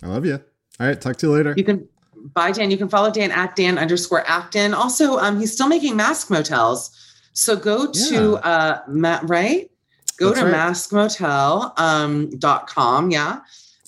[0.02, 0.40] I love you.
[0.80, 1.54] All right, talk to you later.
[1.56, 1.88] You can
[2.34, 2.70] bye Dan.
[2.70, 4.74] You can follow Dan at Dan underscore Acton.
[4.74, 6.90] Also, um, he's still making mask motels.
[7.32, 9.70] So go to uh ma- right?
[10.18, 10.54] Go That's to right.
[10.54, 13.40] maskmotel um dot com, yeah.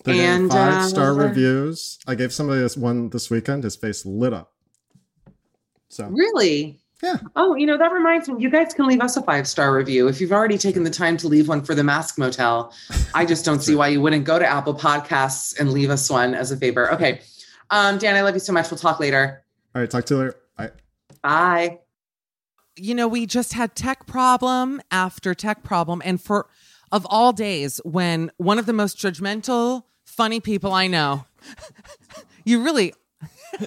[0.04, 1.98] They're and, five star uh, reviews.
[2.06, 3.64] I gave somebody this one this weekend.
[3.64, 4.52] His face lit up.
[5.88, 6.80] So Really?
[7.02, 7.16] Yeah.
[7.34, 10.06] Oh, you know, that reminds me, you guys can leave us a five star review.
[10.08, 12.72] If you've already taken the time to leave one for the Mask Motel,
[13.14, 16.34] I just don't see why you wouldn't go to Apple Podcasts and leave us one
[16.34, 16.92] as a favor.
[16.92, 17.20] Okay.
[17.70, 18.70] Um, Dan, I love you so much.
[18.70, 19.42] We'll talk later.
[19.74, 20.36] all right, talk to you later.
[20.56, 20.70] Bye.
[21.22, 21.78] Bye.
[22.76, 26.02] you know, we just had tech problem after tech problem.
[26.04, 26.48] And for
[26.92, 31.26] of all days, when one of the most judgmental, funny people I know,
[32.44, 32.94] you really,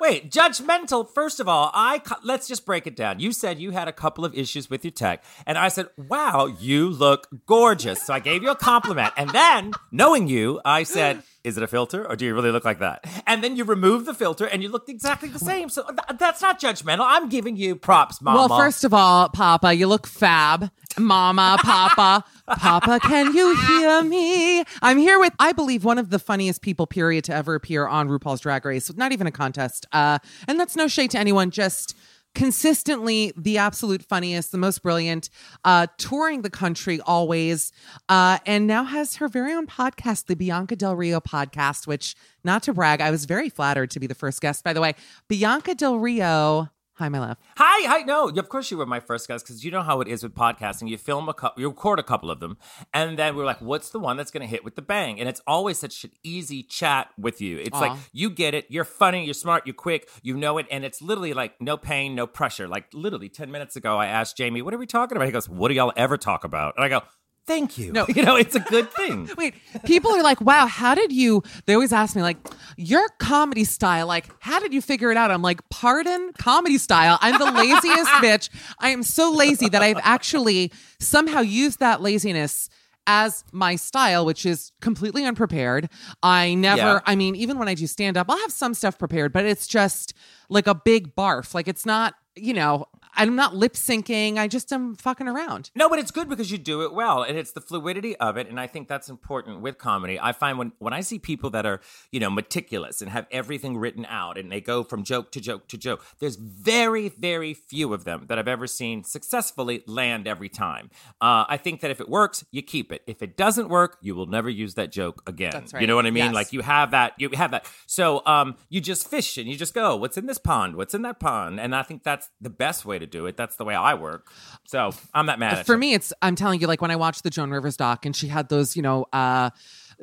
[0.00, 1.08] Wait, judgmental.
[1.12, 3.18] First of all, I cu- let's just break it down.
[3.18, 6.46] You said you had a couple of issues with your tech, and I said, "Wow,
[6.46, 11.24] you look gorgeous." So I gave you a compliment, and then, knowing you, I said,
[11.48, 14.04] "Is it a filter, or do you really look like that?" And then you remove
[14.04, 15.68] the filter, and you looked exactly the same.
[15.68, 17.04] So th- that's not judgmental.
[17.06, 18.38] I'm giving you props, Mama.
[18.38, 20.70] well, first of all, Papa, you look fab.
[20.98, 22.24] Mama, Papa,
[22.58, 24.64] Papa, can you hear me?
[24.82, 28.08] I'm here with, I believe, one of the funniest people, period, to ever appear on
[28.08, 28.92] RuPaul's Drag Race.
[28.96, 29.86] Not even a contest.
[29.92, 31.94] Uh, and that's no shade to anyone, just
[32.38, 35.28] consistently the absolute funniest, the most brilliant,
[35.64, 37.72] uh, touring the country always,
[38.08, 42.62] uh, and now has her very own podcast, the Bianca Del Rio podcast, which, not
[42.62, 44.94] to brag, I was very flattered to be the first guest, by the way.
[45.26, 46.70] Bianca Del Rio.
[46.98, 47.36] Hi, my love.
[47.58, 48.02] Hi, hi.
[48.02, 50.34] No, of course you were my first guest because you know how it is with
[50.34, 50.88] podcasting.
[50.88, 52.58] You film a couple, you record a couple of them,
[52.92, 55.28] and then we're like, "What's the one that's going to hit with the bang?" And
[55.28, 57.58] it's always such an easy chat with you.
[57.58, 58.66] It's like you get it.
[58.68, 59.24] You're funny.
[59.24, 59.64] You're smart.
[59.64, 60.08] You're quick.
[60.22, 62.66] You know it, and it's literally like no pain, no pressure.
[62.66, 65.48] Like literally ten minutes ago, I asked Jamie, "What are we talking about?" He goes,
[65.48, 67.02] "What do y'all ever talk about?" And I go,
[67.48, 68.06] "Thank you." No.
[68.14, 69.28] you know, it's a good thing.
[69.36, 71.42] Wait, people are like, wow, how did you?
[71.66, 72.36] They always ask me, like,
[72.76, 75.30] your comedy style, like, how did you figure it out?
[75.32, 77.18] I'm like, pardon, comedy style.
[77.20, 78.50] I'm the laziest bitch.
[78.78, 82.68] I am so lazy that I've actually somehow used that laziness
[83.10, 85.88] as my style, which is completely unprepared.
[86.22, 87.00] I never, Yeah.
[87.06, 89.66] I mean, even when I do stand up, I'll have some stuff prepared, but it's
[89.66, 90.12] just
[90.50, 91.54] like a big barf.
[91.54, 92.84] Like it's not, you know,
[93.18, 94.38] I'm not lip syncing.
[94.38, 95.70] I just am fucking around.
[95.74, 98.48] No, but it's good because you do it well, and it's the fluidity of it,
[98.48, 100.18] and I think that's important with comedy.
[100.20, 101.80] I find when when I see people that are
[102.12, 105.66] you know meticulous and have everything written out, and they go from joke to joke
[105.68, 106.04] to joke.
[106.20, 110.90] There's very very few of them that I've ever seen successfully land every time.
[111.20, 113.02] Uh, I think that if it works, you keep it.
[113.08, 115.50] If it doesn't work, you will never use that joke again.
[115.52, 116.26] That's You know what I mean?
[116.26, 116.34] Yes.
[116.34, 117.66] Like you have that, you have that.
[117.86, 119.96] So um, you just fish and you just go.
[119.96, 120.76] What's in this pond?
[120.76, 121.58] What's in that pond?
[121.58, 123.36] And I think that's the best way to do it.
[123.36, 124.30] That's the way I work.
[124.66, 125.78] So I'm not mad at For you.
[125.78, 128.28] me, it's I'm telling you, like when I watched the Joan Rivers doc and she
[128.28, 129.50] had those, you know, uh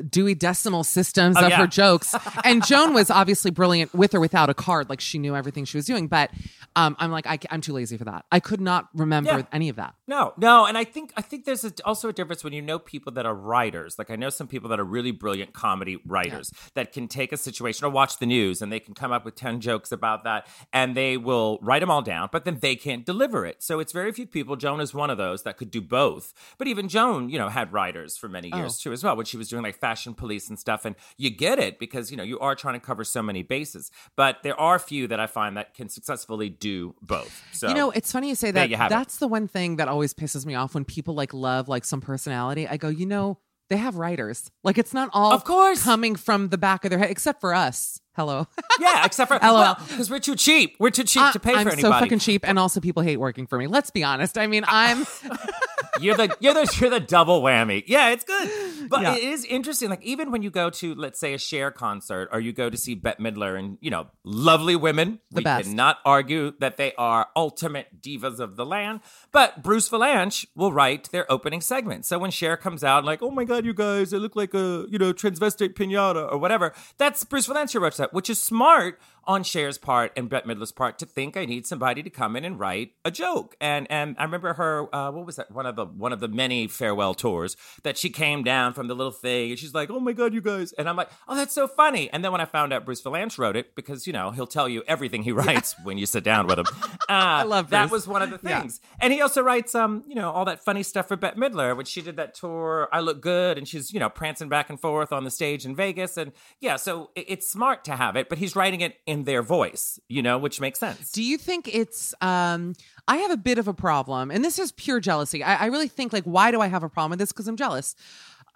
[0.09, 1.57] Dewey Decimal systems Oh, of yeah.
[1.57, 2.13] her jokes.
[2.43, 4.89] and Joan was obviously brilliant with or without a card.
[4.89, 6.07] Like she knew everything she was doing.
[6.07, 6.31] But
[6.75, 8.25] um, I'm like, I, am too lazy for that.
[8.31, 9.43] I could not remember Yeah.
[9.51, 9.95] any of that.
[10.07, 12.77] No, no, and I think I think there's a, also a difference when you know
[12.79, 13.97] people that are writers.
[13.97, 17.37] Like I know some people that are really brilliant comedy writers that can take a
[17.37, 20.47] situation or watch the news and they can come up with ten jokes about that,
[20.73, 23.63] and they will write them all down, but then they can't deliver it.
[23.63, 24.55] So it's very few people.
[24.55, 26.33] Joan is one of those that could do both.
[26.57, 28.83] But even Joan, you know, had writers for many years Oh.
[28.83, 30.85] too as well when she was doing like Fashion Police and stuff.
[30.85, 33.91] And you get it because you know you are trying to cover so many bases.
[34.15, 36.64] But there are few that I find that can successfully do
[37.01, 37.43] both.
[37.51, 38.69] So you know, it's funny you say that.
[38.69, 38.95] you have it.
[38.95, 42.01] That's the one thing that always pisses me off when people like love like some
[42.01, 42.67] personality.
[42.67, 44.51] I go, you know, they have writers.
[44.63, 45.83] Like it's not all Of course.
[45.83, 47.99] coming from the back of their head, except for us.
[48.15, 48.47] Hello.
[48.77, 49.75] Yeah, except for LOL.
[49.87, 50.75] because we're too cheap.
[50.81, 53.47] We're too cheap to pay I'm for so fucking cheap, and also people hate working
[53.47, 53.67] for me.
[53.67, 54.37] Let's be honest.
[54.37, 55.05] I mean, I'm
[56.01, 57.85] You're the you're the you're the double whammy.
[57.87, 59.15] Yeah, it's good, but Yeah.
[59.15, 59.89] it is interesting.
[59.89, 62.77] Like even when you go to let's say a Cher concert, or you go to
[62.77, 65.19] see Bette Midler, and you know, lovely women.
[65.31, 65.69] The we best.
[65.69, 69.01] cannot argue that they are ultimate divas of the land.
[69.31, 72.05] But Bruce Vilanch will write their opening segment.
[72.05, 74.85] So when Cher comes out, like, oh my god, you guys, I look like a
[74.89, 76.73] you know transvestite pinata or whatever.
[76.97, 80.71] That's Bruce Vilanch who wrote that, which is smart on Cher's part and Bette Midler's
[80.71, 83.55] part to think I need somebody to come in and write a joke.
[83.59, 86.27] And and I remember her uh, what was that one of the one of the
[86.27, 89.99] many farewell tours that she came down from the little thing and she's like, oh
[89.99, 92.09] my god, you guys, and I'm like, oh that's so funny.
[92.11, 94.67] And then when I found out Bruce Vilanch wrote it because you know he'll tell
[94.69, 96.65] you everything he writes when you sit down with him.
[97.07, 98.61] Uh, I love that was one of the Yeah.
[98.61, 98.81] things.
[98.99, 101.85] And he also writes um you know all that funny stuff for Bette Midler when
[101.85, 102.89] she did that tour.
[102.91, 105.75] I look good and she's you know prancing back and forth on the stage in
[105.75, 109.23] Vegas and yeah, so it- it's smart to have it, but he's writing it in
[109.25, 111.11] their voice, you know, which makes sense.
[111.11, 112.73] Do you think it's um
[113.07, 115.43] I have a bit of a problem and this is pure jealousy.
[115.43, 117.31] I, I really think like why do I have a problem with this?
[117.31, 117.95] Because I'm jealous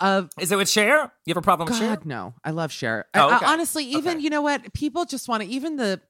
[0.02, 1.12] of Is it with Cher?
[1.26, 1.96] You have a problem with Cher?
[1.98, 2.34] God no.
[2.44, 3.06] I love Cher.
[3.14, 3.46] Oh, I- I- okay.
[3.46, 4.20] honestly, even Okay.
[4.24, 4.74] you know what?
[4.74, 6.02] People just want to even the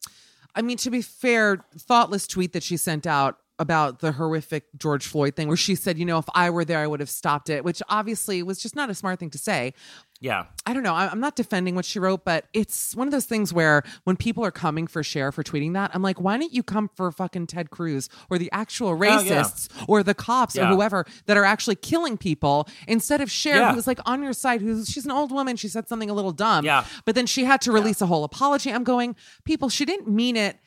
[0.55, 5.05] I mean, to be fair, thoughtless tweet that she sent out about the horrific George
[5.05, 7.49] Floyd thing where she said, you know, if I were there, I would have stopped
[7.49, 9.73] it, which obviously was just not a smart thing to say.
[10.21, 10.47] Yeah.
[10.65, 10.93] I don't know.
[10.93, 14.43] I'm not defending what she wrote, but it's one of those things where when people
[14.43, 17.47] are coming for Cher for tweeting that, I'm like, why don't you come for fucking
[17.47, 19.21] Ted Cruz or the actual Oh, yeah.
[19.21, 23.73] racists or the cops or whoever that are actually killing people instead of Cher, Yeah.
[23.73, 25.55] who's like on your side, who's she's an old woman.
[25.55, 26.65] She said something a little dumb.
[26.65, 26.83] Yeah.
[27.05, 28.73] But then she had to release a whole apology.
[28.73, 30.59] I'm going, people, she didn't mean it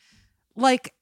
[0.56, 0.94] like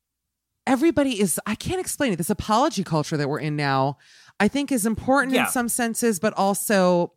[0.66, 2.16] everybody is I can't explain it.
[2.16, 3.96] This apology culture that we're in now,
[4.38, 5.44] I think is important Yeah.
[5.46, 7.12] in some senses, but also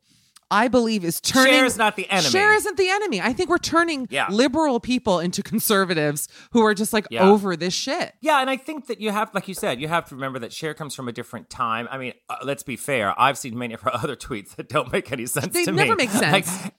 [0.53, 2.29] I believe is turning Cher is not the enemy.
[2.29, 3.19] Cher isn't the enemy.
[3.21, 4.27] I think we're turning Yeah.
[4.29, 7.23] liberal people into conservatives who are just like Yeah.
[7.23, 8.13] over this shit.
[8.21, 10.53] Yeah, and I think that you have, like you said, you have to remember that
[10.53, 11.87] Cher comes from a different time.
[11.91, 13.19] I mean, uh, let's be fair.
[13.19, 15.95] I've seen many of her other tweets that don't make any sense They never me.
[16.05, 16.31] make sense.
[16.63, 16.73] Like,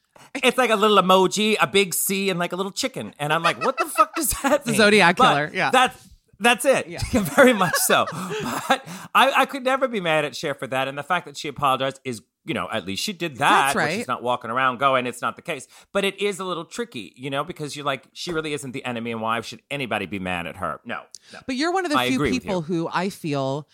[0.45, 3.43] it's like a little emoji, a big C, and like a little chicken, and I'm
[3.43, 4.77] like, what the fuck does that mean?
[4.77, 5.71] Zodiac But killer, yeah.
[5.71, 6.09] that's
[6.41, 6.87] that's it.
[7.13, 8.07] very much so.
[8.69, 8.85] But
[9.15, 11.49] I, I could never be mad at Cher for that, and the fact that she
[11.49, 12.23] apologized is.
[12.45, 13.39] You know, at least she did that.
[13.39, 13.97] That's right.
[13.97, 15.67] She's not walking around going, it's not the case.
[15.93, 18.85] But it is a little tricky, you know, because you're like, she really isn't the
[18.85, 20.81] enemy, and why should anybody be mad at her?
[20.85, 21.03] No.
[21.33, 21.39] no.
[21.47, 23.67] But you're one of the I few people who I feel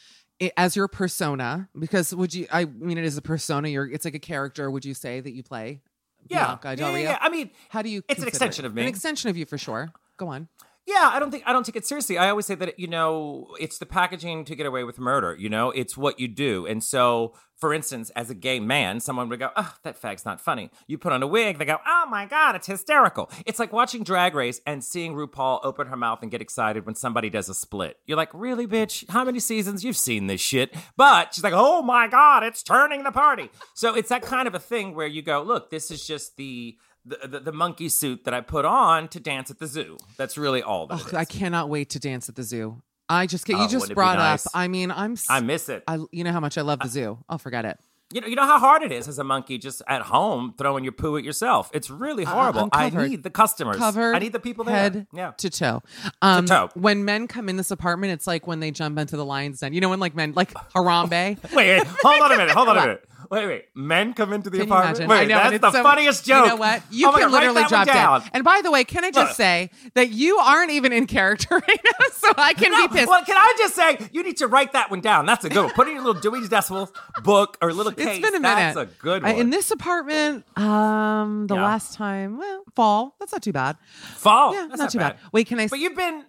[0.56, 4.14] as your persona because would you I mean it is a persona you're it's like
[4.14, 5.83] a character would you say that you play
[6.28, 6.46] Yeah.
[6.46, 7.18] Bianca Yeah, yeah, yeah.
[7.20, 8.68] I mean, how do you it's an extension it?
[8.68, 8.83] of me.
[8.83, 10.48] an extension of you for sure go on
[10.90, 12.18] Yeah, I don't think I don't take it seriously.
[12.18, 15.37] I always say that you know it's the packaging to get away with murder.
[15.38, 16.66] You know, it's what you do.
[16.66, 20.40] And so, for instance, as a gay man, someone would go, "Oh, that fag's not
[20.40, 23.72] funny." You put on a wig, they go, "Oh my god, it's hysterical." It's like
[23.72, 27.48] watching Drag Race and seeing RuPaul open her mouth and get excited when somebody does
[27.48, 27.98] a split.
[28.07, 29.09] You're like, "Really, bitch?
[29.11, 33.05] How many seasons you've seen this shit?" But she's like, "Oh my god, it's turning
[33.05, 36.05] the party." So it's that kind of a thing where you go, "Look, this is
[36.05, 39.66] just the." The, the, the monkey suit that I put on to dance at the
[39.66, 39.96] zoo.
[40.18, 41.16] That's really all that Oh.
[41.16, 42.82] I cannot wait to dance at the zoo.
[43.08, 44.46] I just get Oh, you just wouldn't it be brought nice?
[44.46, 44.52] up.
[44.54, 45.16] I mean, I'm.
[45.28, 45.82] I miss it.
[45.88, 47.18] I you know how much I love the zoo.
[47.28, 47.78] Oh, forget it.
[48.12, 50.84] you know, you know how hard it is as a monkey just at home throwing
[50.84, 51.70] your poo at yourself.
[51.72, 52.68] It's really horrible.
[52.72, 53.10] I Uh, covered.
[53.10, 53.76] need the customers.
[53.76, 54.76] Covered I need the people there.
[54.76, 55.30] head yeah.
[55.38, 55.82] to toe.
[56.20, 56.68] Um, toe.
[56.74, 59.72] When men come in this apartment, it's like when they jump into the lion's den.
[59.72, 61.10] You know when like men like Harambe.
[61.54, 62.54] Wait, wait, hold on a minute.
[62.54, 63.04] Hold on a minute.
[63.30, 63.64] Wait, wait.
[63.76, 65.08] Men come into the Can apartment.
[65.08, 66.44] Wait, know, that's the so- funniest joke.
[66.46, 66.82] You know what?
[66.90, 68.22] You Oh can God, literally drop one down.
[68.32, 69.36] And by the way, can I just Look.
[69.36, 73.08] say that you aren't even in character right now, so I can No, be pissed.
[73.08, 75.26] Well, can I just say you need to write that one down?
[75.26, 75.72] That's a good one.
[75.74, 76.90] Put it in your little Dewey's Decimal
[77.22, 78.18] book or little case.
[78.18, 78.74] It's been a minute.
[78.74, 79.36] That's a good one.
[79.36, 81.64] in this apartment, um, the Yeah.
[81.64, 83.14] last time, well, fall.
[83.20, 83.76] That's not too bad.
[84.16, 84.54] Fall.
[84.54, 85.18] Yeah, That's not, too bad.
[85.32, 85.68] Wait, can I?
[85.68, 86.24] But you've been.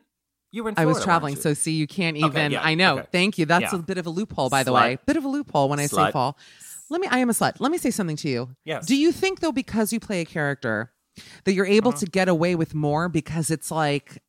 [0.53, 2.51] You were in I was traveling, so see, you can't Okay, even.
[2.51, 2.99] yeah, I know.
[2.99, 3.07] okay.
[3.11, 3.45] Thank you.
[3.45, 3.79] That's Yeah.
[3.79, 4.97] a bit of a loophole, by the way.
[5.05, 6.37] Bit of a loophole when I say fall.
[6.91, 7.07] Let me.
[7.09, 7.53] I am a slut.
[7.59, 8.49] Let me say something to you.
[8.65, 8.85] Yes.
[8.85, 10.91] Do you think though, because you play a character,
[11.45, 11.73] that you're Uh-huh.
[11.75, 14.21] able to get away with more because it's like.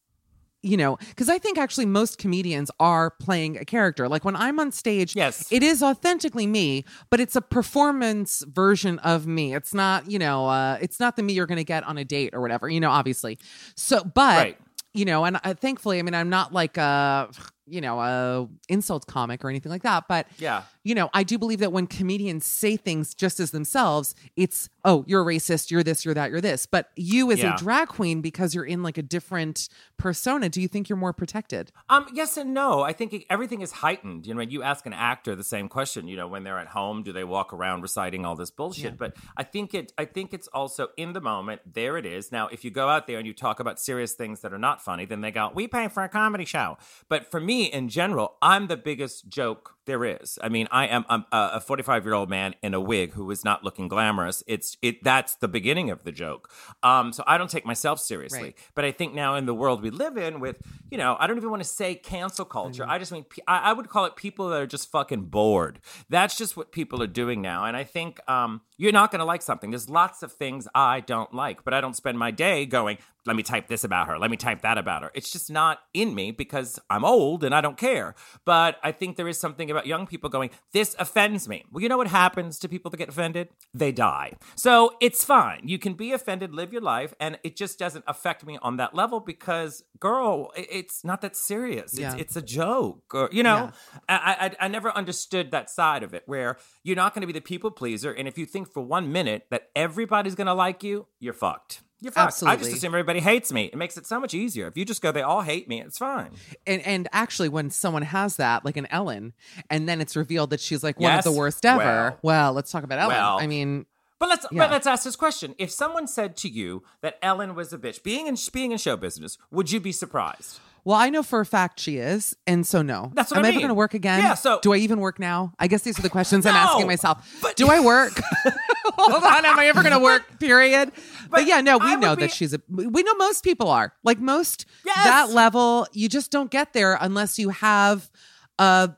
[0.65, 4.09] You know, because I think actually most comedians are playing a character.
[4.09, 5.51] Like when I'm on stage, Yes.
[5.51, 9.57] it is authentically me, but it's a performance version of me.
[9.57, 12.05] It's not, you know, uh, it's not the me you're going to get on a
[12.05, 12.69] date or whatever.
[12.69, 13.39] You know, obviously.
[13.75, 14.59] So, but Right.
[14.95, 17.29] you know, and uh, thankfully, I mean, I'm not like a,
[17.73, 20.05] you know, a insult comic or anything like that.
[20.09, 20.63] But Yeah.
[20.85, 25.05] you know, I do believe that when comedians say things just as themselves, it's oh,
[25.07, 26.67] you're a racist, you're this, you're that, you're this.
[26.67, 27.55] But you as Yeah.
[27.55, 31.13] a drag queen, because you're in like a different persona, do you think you're more
[31.13, 31.71] protected?
[31.89, 32.83] Um, yes and no.
[32.83, 34.27] I think everything is heightened.
[34.27, 36.69] You know, when you ask an actor the same question, you know, when they're at
[36.69, 38.99] home, do they walk around reciting all this bullshit?
[38.99, 39.93] But I think it.
[39.97, 41.61] I think it's also in the moment.
[41.73, 42.33] There it is.
[42.33, 44.83] Now, if you go out there and you talk about serious things that are not
[44.83, 46.77] funny, then they go, "We pay for a comedy show."
[47.09, 50.39] But for me, in general, I'm the biggest joke there is.
[50.43, 53.45] I mean, I am I'm a 45 year old man in a wig who is
[53.45, 54.43] not looking glamorous.
[54.47, 55.03] It's it.
[55.03, 56.51] That's the beginning of the joke.
[56.83, 58.43] Um, so I don't take myself seriously.
[58.43, 58.59] Right.
[58.75, 60.57] But I think now in the world we live in, with
[60.91, 62.85] you know, I don't even want to say cancel culture.
[62.87, 65.81] I just mean I, I would call it people that are just fucking bored.
[66.09, 67.65] That's just what people are doing now.
[67.65, 69.71] And I think um, you're not going to like something.
[69.71, 72.99] There's lots of things I don't like, but I don't spend my day going.
[73.25, 74.19] Let me type this about her.
[74.19, 75.13] Let me type that about her.
[75.15, 78.17] It's just not in me because I'm old and I don't care.
[78.45, 81.65] But I think there is something about young people going, this offends me.
[81.73, 83.49] Well, you know what happens to people that get offended?
[83.75, 84.35] They die.
[84.55, 85.63] So it's fine.
[85.65, 88.95] You can be offended, live your life, and it just doesn't affect me on that
[88.95, 91.93] level because, girl, it's not that serious.
[91.93, 92.17] It's, Yeah.
[92.17, 93.15] it's a joke.
[93.15, 93.71] Or, you know,
[94.09, 97.33] I, I, I never understood that side of it where you're not going to be
[97.33, 98.13] the people pleaser.
[98.13, 101.83] And if you think for one minute that everybody's going to like you, you're fucked.
[102.03, 102.43] You're fucked.
[102.43, 103.67] I just assume everybody hates me.
[103.67, 104.67] It makes it so much easier.
[104.67, 106.33] If you just go, they all hate me, it's fine.
[106.67, 109.33] And and actually, when someone has that, like an Ellen,
[109.71, 111.25] and then it's revealed that she's like one Yes?
[111.25, 111.79] of the worst ever.
[111.85, 112.19] Well.
[112.23, 113.17] Well, let's talk about Ellen.
[113.17, 113.39] Well.
[113.39, 113.87] I mean,
[114.19, 114.59] But let's Yeah.
[114.65, 118.03] but let's ask this question: If someone said to you that Ellen was a bitch,
[118.03, 120.59] being in being in show business, would you be surprised?
[120.85, 123.11] Well, I know for a fact she is, and so no.
[123.15, 124.21] That's what Am I I ever going to work again?
[124.21, 125.53] Yeah, so- do I even work now?
[125.59, 127.39] I guess these are the questions I'm asking myself.
[127.41, 128.21] But- do I work?
[128.97, 130.39] Hold on, am I ever going to work?
[130.41, 130.93] Period.
[131.31, 132.61] But, yeah, no, we know be- that she's a.
[132.69, 134.97] We know most people are like most Yes.
[135.05, 135.87] that level.
[135.93, 138.11] You just don't get there unless you have
[138.59, 138.91] a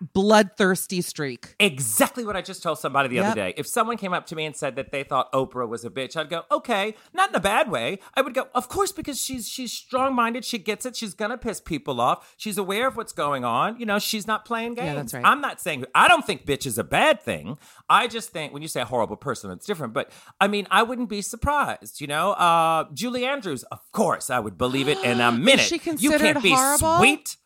[0.00, 1.54] bloodthirsty streak.
[1.60, 3.24] Exactly what I just told somebody the Yep.
[3.26, 3.54] other day.
[3.56, 6.16] If someone came up to me and said that they thought Oprah was a bitch,
[6.16, 7.98] I'd go, okay, not in a bad way.
[8.14, 10.44] I would go, of course, because she's she's strong minded.
[10.44, 10.96] She gets it.
[10.96, 12.34] She's gonna piss people off.
[12.36, 13.78] She's aware of what's going on.
[13.78, 14.86] You know, she's not playing games.
[14.86, 15.24] Yeah, that's right.
[15.24, 17.58] I'm not saying I don't think bitch is a bad thing.
[17.88, 19.92] I just think when you say a horrible person, it's different.
[19.92, 22.00] But I mean, I wouldn't be surprised.
[22.00, 25.60] You know, uh, Julie Andrews, of course, I would believe it in a minute.
[25.66, 26.98] she you can't be horrible?
[26.98, 27.36] sweet.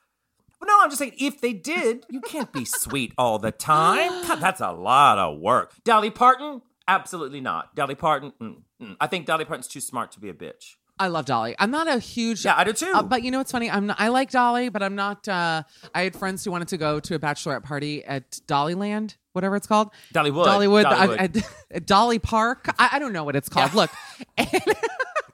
[0.60, 4.10] Well, no, I'm just saying if they did, you can't be sweet all the time.
[4.26, 5.72] God, that's a lot of work.
[5.84, 7.74] Dolly Parton, absolutely not.
[7.74, 8.96] Dolly Parton, mm, mm.
[9.00, 10.74] I think Dolly Parton's too smart to be a bitch.
[10.98, 11.54] I love Dolly.
[11.58, 12.90] I'm not a huge Yeah, I do too.
[12.94, 13.70] Uh, but you know what's funny?
[13.70, 15.28] I'm not, I like Dolly, but I'm not.
[15.28, 15.62] Uh,
[15.94, 19.66] I had friends who wanted to go to a bachelorette party at Dollyland, whatever it's
[19.66, 19.90] called.
[20.14, 20.46] Dollywood.
[20.46, 20.84] Dollywood.
[20.84, 21.44] Dollywood.
[21.72, 22.74] I- I- Dolly Park.
[22.78, 23.74] I, I don't know what it's called.
[23.74, 23.90] Look,
[24.38, 24.48] and,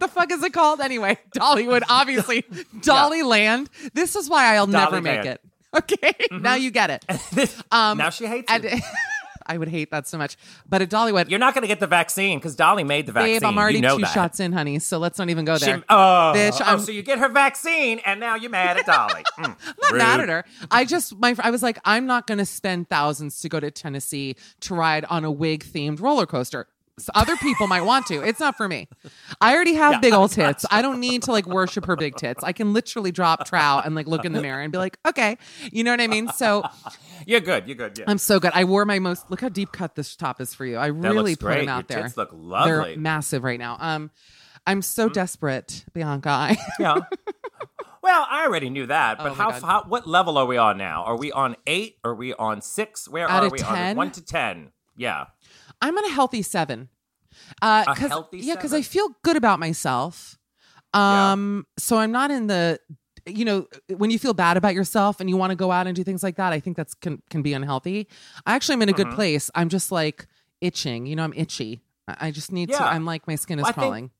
[0.02, 1.18] the fuck is it called anyway?
[1.36, 2.42] Dollywood, obviously.
[2.80, 3.68] Dollyland.
[3.94, 5.40] This is why I'll never make it.
[5.74, 7.62] Okay, now you get it.
[7.72, 8.70] Um, now she hates and- you.
[9.44, 10.36] I would hate that so much.
[10.68, 13.40] But at Dollywood, You're not going to get the vaccine because Dolly made the vaccine.
[13.40, 14.12] babe, I'm already you know two that.
[14.14, 14.78] shots in, honey.
[14.78, 15.82] So let's not even go She- there.
[15.88, 19.24] oh, Bitch, oh, so you get her vaccine and now you're mad at Dolly.
[19.40, 19.98] Mm, I'm not rude.
[19.98, 20.44] mad at her.
[20.70, 23.70] I just my I was like, I'm not going to spend thousands to go to
[23.72, 26.68] Tennessee to ride on a wig themed roller coaster.
[26.98, 28.22] So other people might want to.
[28.22, 28.86] It's not for me.
[29.40, 30.66] I already have big old tits.
[30.70, 32.44] I don't need to like worship her big tits.
[32.44, 35.38] I can literally drop trout and like look in the mirror and be like, okay,
[35.72, 36.28] you know what I mean.
[36.28, 36.62] So
[37.26, 37.66] You're good.
[37.66, 37.98] You're good.
[37.98, 38.04] Yeah.
[38.08, 38.52] I'm so good.
[38.54, 39.30] I wore my most.
[39.30, 40.76] Look how deep cut this top is for you.
[40.76, 42.02] I really put them out Your there.
[42.02, 42.72] tits look lovely.
[42.92, 43.76] They're massive right now.
[43.80, 44.10] Um,
[44.66, 46.56] I'm so desperate, Bianca.
[46.78, 46.98] Yeah.
[48.02, 49.84] Well, I already knew that, but Oh how, how?
[49.86, 51.04] What level are we on now?
[51.04, 51.98] Are we on eight?
[52.02, 53.08] Are we on six?
[53.08, 53.90] Where Out are we 10?
[53.90, 54.72] on one to ten?
[54.96, 55.26] Yeah.
[55.82, 56.88] I'm on a healthy seven.
[57.60, 60.38] Uh, A healthy yeah, because I feel good about myself.
[60.94, 62.78] Um, so I'm not in the,
[63.26, 63.66] you know,
[63.96, 66.22] when you feel bad about yourself and you want to go out and do things
[66.22, 68.08] like that, I think that's can can be unhealthy.
[68.46, 69.14] I actually am in a good Mhm.
[69.14, 69.50] place.
[69.54, 70.26] I'm just like
[70.60, 71.06] itching.
[71.06, 71.82] You know, I'm itchy.
[72.08, 72.82] I just need to.
[72.82, 74.10] I'm like my skin is Well, I think- crawling.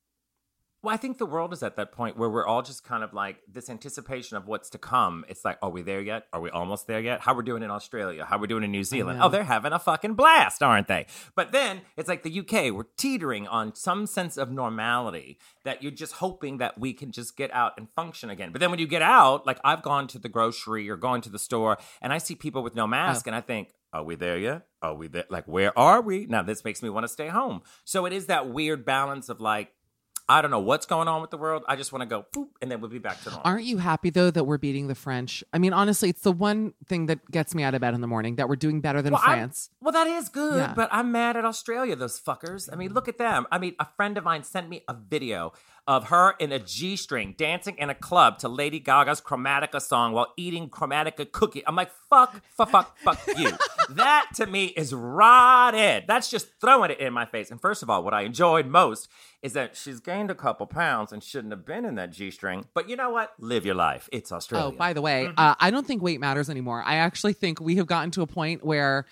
[0.83, 3.13] Well, I think the world is at that point where we're all just kind of
[3.13, 5.23] like this anticipation of what's to come.
[5.29, 6.27] It's like, are we there yet?
[6.33, 7.21] Are we almost there yet?
[7.21, 8.25] How we're doing in Australia?
[8.25, 9.21] How we're doing in New Zealand?
[9.23, 11.05] Oh, they're having a fucking blast, aren't they?
[11.35, 15.89] But then it's like the UK, we're teetering on some sense of normality that you're
[15.93, 18.51] just hoping that we can just get out and function again.
[18.51, 21.29] But then when you get out, like I've gone to the grocery or gone to
[21.29, 23.29] the store and I see people with no mask oh.
[23.29, 24.67] and I think, are we there yet?
[24.81, 25.25] Are we there?
[25.29, 26.25] Like, where are we?
[26.25, 27.61] Now, this makes me want to stay home.
[27.85, 29.71] So it is that weird balance of like,
[30.29, 31.63] I don't know what's going on with the world.
[31.67, 33.41] I just want to go boop, and then we'll be back to normal.
[33.43, 35.43] Aren't you happy though that we're beating the French?
[35.51, 38.07] I mean, honestly, it's the one thing that gets me out of bed in the
[38.07, 39.69] morning that we're doing better than Well, I'm- France.
[39.81, 40.73] well, that is good, Yeah.
[40.75, 42.69] but I'm mad at Australia, those fuckers.
[42.71, 43.47] I mean, look at them.
[43.51, 45.51] I mean, a friend of mine sent me a video
[45.85, 50.13] of her in a G string dancing in a club to Lady Gaga's Chromatica song
[50.13, 51.61] while eating Chromatica cookie.
[51.67, 53.51] I'm like, fuck, fuck, fuck, fuck you.
[53.89, 56.05] that to me is rotted.
[56.07, 57.51] That's just throwing it in my face.
[57.51, 59.09] And first of all, what I enjoyed most
[59.41, 62.65] is that she's gained a couple pounds and shouldn't have been in that G string.
[62.73, 63.33] But you know what?
[63.39, 64.07] Live your life.
[64.13, 64.67] It's Australia.
[64.73, 65.33] Oh, by the way, Mm-hmm.
[65.37, 66.81] uh, I don't think weight matters anymore.
[66.85, 69.05] I actually think we have gotten to a point where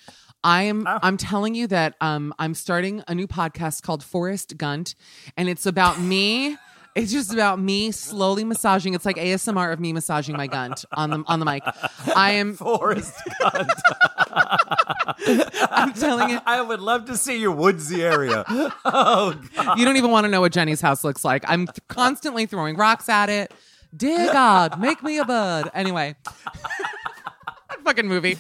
[0.44, 0.86] I am.
[0.88, 1.00] Oh.
[1.02, 4.96] I'm telling you that um, I'm starting a new podcast called Forrest Gunt,
[5.38, 6.58] and it's about me.
[6.94, 8.94] It's just about me slowly massaging.
[8.94, 11.64] It's like ASMR of me massaging my gunt on the on the mic.
[12.16, 12.54] I am.
[12.58, 13.70] Forrest Gump.
[15.72, 16.40] I'm telling you.
[16.46, 18.44] I would love to see your woodsy area.
[18.48, 19.80] Oh, God.
[19.80, 21.46] You don't even want to know what Jenny's house looks like.
[21.48, 23.54] I'm th- constantly throwing rocks at it.
[23.96, 25.70] Dear God, make me a bird.
[25.74, 26.16] Anyway,
[27.84, 28.38] fucking movie.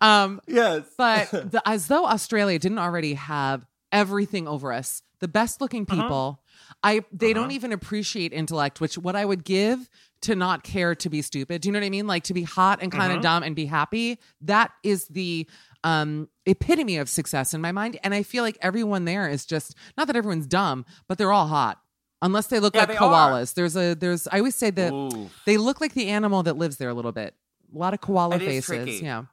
[0.00, 0.84] Um, yes.
[0.96, 6.02] but the, as though Australia didn't already have everything over us, the best looking Uh-huh.
[6.02, 6.40] people.
[6.82, 9.88] I they don't even appreciate intellect, which what I would give
[10.22, 11.62] to not care to be stupid.
[11.62, 12.06] Do you know what I mean?
[12.06, 13.22] Like to be hot and kind of Mhm.
[13.22, 14.18] dumb and be happy.
[14.42, 15.48] That is the
[15.84, 17.98] um epitome of success in my mind.
[18.04, 21.46] And I feel like everyone there is just not that everyone's dumb, but they're all
[21.48, 21.80] hot.
[22.20, 23.30] Unless they look Yeah, like they are.
[23.32, 23.54] koalas.
[23.54, 25.30] There's a there's I always say that Ooh.
[25.46, 27.34] they look like the animal that lives there a little bit.
[27.74, 29.00] A lot of koala It faces.
[29.00, 29.24] Yeah.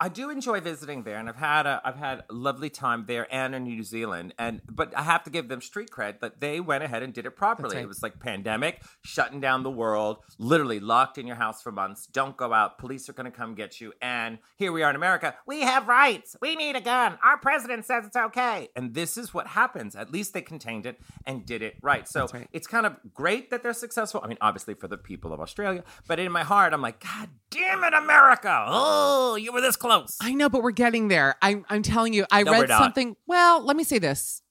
[0.00, 3.32] I do enjoy visiting there, and I've had a I've had a lovely time there
[3.32, 4.34] and in New Zealand.
[4.38, 7.26] And but I have to give them street cred that they went ahead and did
[7.26, 7.76] it properly.
[7.76, 7.84] right.
[7.84, 12.06] It was like pandemic, shutting down the world, literally locked in your house for months.
[12.06, 12.78] Don't go out.
[12.78, 13.92] Police are going to come get you.
[14.02, 15.36] And here we are in America.
[15.46, 16.36] We have rights.
[16.40, 17.16] We need a gun.
[17.24, 18.68] Our president says it's okay.
[18.74, 19.94] And this is what happens.
[19.94, 22.08] At least they contained it and did it right.
[22.08, 22.48] So right.
[22.52, 24.20] it's kind of great that they're successful.
[24.24, 27.28] I mean, obviously for the people of Australia, but in my heart, I'm like, God
[27.50, 28.64] damn it, America!
[28.66, 30.16] Oh, you were this close.
[30.20, 31.36] I know, but we're getting there.
[31.42, 33.16] I'm I'm telling you, I No, read something.
[33.26, 34.42] Well, let me say this.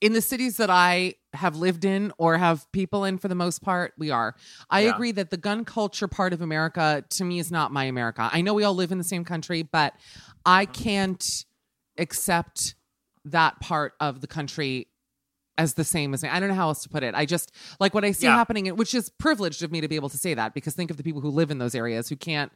[0.00, 3.62] In the cities that I have lived in or have people in for the most
[3.62, 4.34] part, we are.
[4.70, 4.94] I Yeah.
[4.94, 8.28] agree that the gun culture part of America to me is not my America.
[8.32, 9.94] I know we all live in the same country, but
[10.44, 10.82] I mm-hmm.
[10.82, 11.44] can't
[11.98, 12.74] accept
[13.26, 14.88] that part of the country
[15.58, 16.30] as the same as me.
[16.30, 17.14] I don't know how else to put it.
[17.14, 18.34] I just like what I see Yeah.
[18.34, 20.96] happening, which is privileged of me to be able to say that because think of
[20.96, 22.50] the people who live in those areas who can't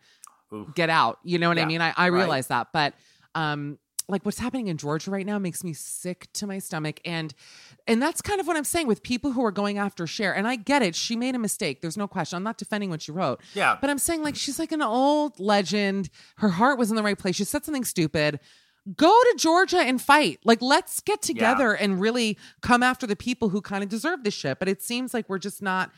[0.55, 0.75] Oof.
[0.75, 1.19] get out.
[1.25, 1.81] You know what I mean?
[1.81, 2.19] I, I right.
[2.19, 2.69] realize that.
[2.73, 2.95] But
[3.35, 3.79] um
[4.09, 7.01] like what's happening in Georgia right now makes me sick to my stomach.
[7.05, 7.35] And
[7.87, 10.35] and that's kind of what I'm saying with people who are going after Cher.
[10.35, 10.95] And I get it.
[10.95, 11.81] She made a mistake.
[11.81, 12.37] There's no question.
[12.37, 13.41] I'm not defending what she wrote.
[13.55, 13.77] Yeah.
[13.81, 16.11] But I'm saying like she's like an old legend.
[16.37, 17.37] Her heart was in the right place.
[17.37, 18.41] She said something stupid.
[18.97, 20.41] Go to Georgia and fight.
[20.45, 24.35] Like, let's get together and really come after the people who kind of deserve this
[24.35, 24.59] shit.
[24.59, 25.91] But it seems like we're just not.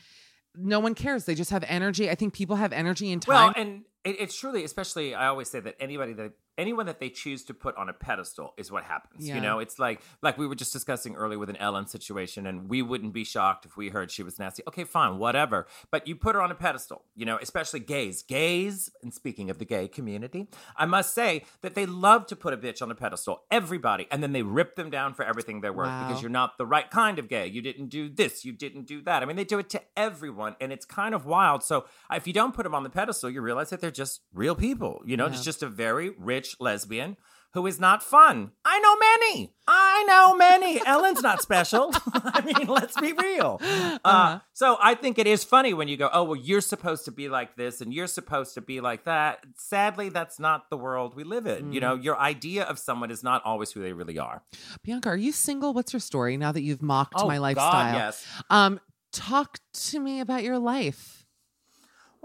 [0.55, 1.25] No one cares.
[1.25, 2.09] They just have energy.
[2.09, 3.35] I think people have energy and time.
[3.35, 7.09] Well, and it, it's truly, especially, I always say that anybody that anyone that they
[7.09, 9.27] choose to put on a pedestal is what happens.
[9.27, 9.35] Yeah.
[9.35, 12.69] You know, it's like like we were just discussing earlier with an Ellen situation, and
[12.69, 14.63] we wouldn't be shocked if we heard she was nasty.
[14.67, 15.67] Okay, fine, whatever.
[15.91, 17.03] But you put her on a pedestal.
[17.15, 18.23] You know, especially gays.
[18.23, 22.53] Gays, and speaking of the gay community, I must say that they love to put
[22.53, 23.43] a bitch on a pedestal.
[23.51, 26.07] Everybody, and then they rip them down for everything they're worth Wow.
[26.07, 27.47] because you're not the right kind of gay.
[27.47, 28.45] You didn't do this.
[28.45, 29.23] You didn't do that.
[29.23, 31.63] I mean, they do it to everyone, and it's kind of wild.
[31.63, 34.55] So if you don't put them on the pedestal, you realize that they're just real
[34.55, 35.01] people.
[35.05, 35.33] You know, Yeah.
[35.33, 37.17] it's just a very rich lesbian
[37.53, 38.51] who is not fun.
[38.65, 39.53] I know many.
[39.67, 40.79] I know many.
[40.85, 41.91] Ellen's not special.
[42.13, 43.57] I mean, let's be real.
[43.63, 44.39] Uh, Uh-huh.
[44.53, 47.29] so I think it is funny when you go, oh, well, you're supposed to be
[47.29, 49.43] like this and you're supposed to be like that.
[49.55, 51.71] Sadly, that's not the world we live in.
[51.73, 52.03] You know, Mm.
[52.03, 54.43] your idea of someone is not always who they really are.
[54.83, 55.73] Bianca, are you single?
[55.73, 57.93] What's your story now that you've mocked Oh, my God, lifestyle?
[57.95, 58.25] yes.
[58.51, 58.79] Um,
[59.13, 61.25] talk to me about your life.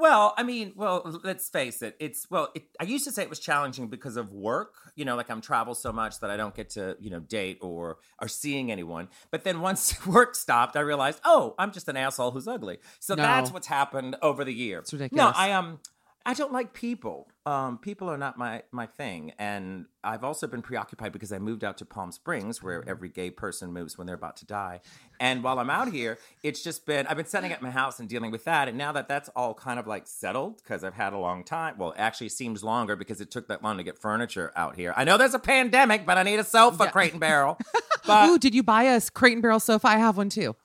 [0.03, 1.95] Well, I mean, well, let's face it.
[2.01, 4.75] It's well, it, I used to say it was challenging because of work.
[4.97, 7.59] You know, like I'm travel so much that I don't get to, you know, date
[7.61, 9.11] or or seeing anyone.
[9.31, 12.79] But then once work stopped, I realized, oh, I'm just an asshole who's ugly.
[12.99, 13.23] So No.
[13.23, 14.81] that's what's happened over the year.
[14.81, 15.37] It's ridiculous.
[15.37, 15.79] No, I um,
[16.25, 17.29] I don't like people.
[17.45, 21.65] Um, people are not my my thing, and I've also been preoccupied because I moved
[21.65, 24.81] out to Palm Springs, where every gay person moves when they're about to die.
[25.19, 28.09] And while I'm out here, it's just been I've been setting up my house and
[28.09, 28.69] dealing with that.
[28.69, 31.77] And now that that's all kind of like settled, because I've had a long time.
[31.79, 34.95] Well, it actually seems longer because it took that long to get furniture out here.
[34.97, 37.59] I know there's a pandemic, but I need a sofa, Crate and Barrel.
[38.05, 39.87] But Ooh, did you buy a crate and barrel sofa?
[39.87, 40.57] I have one too.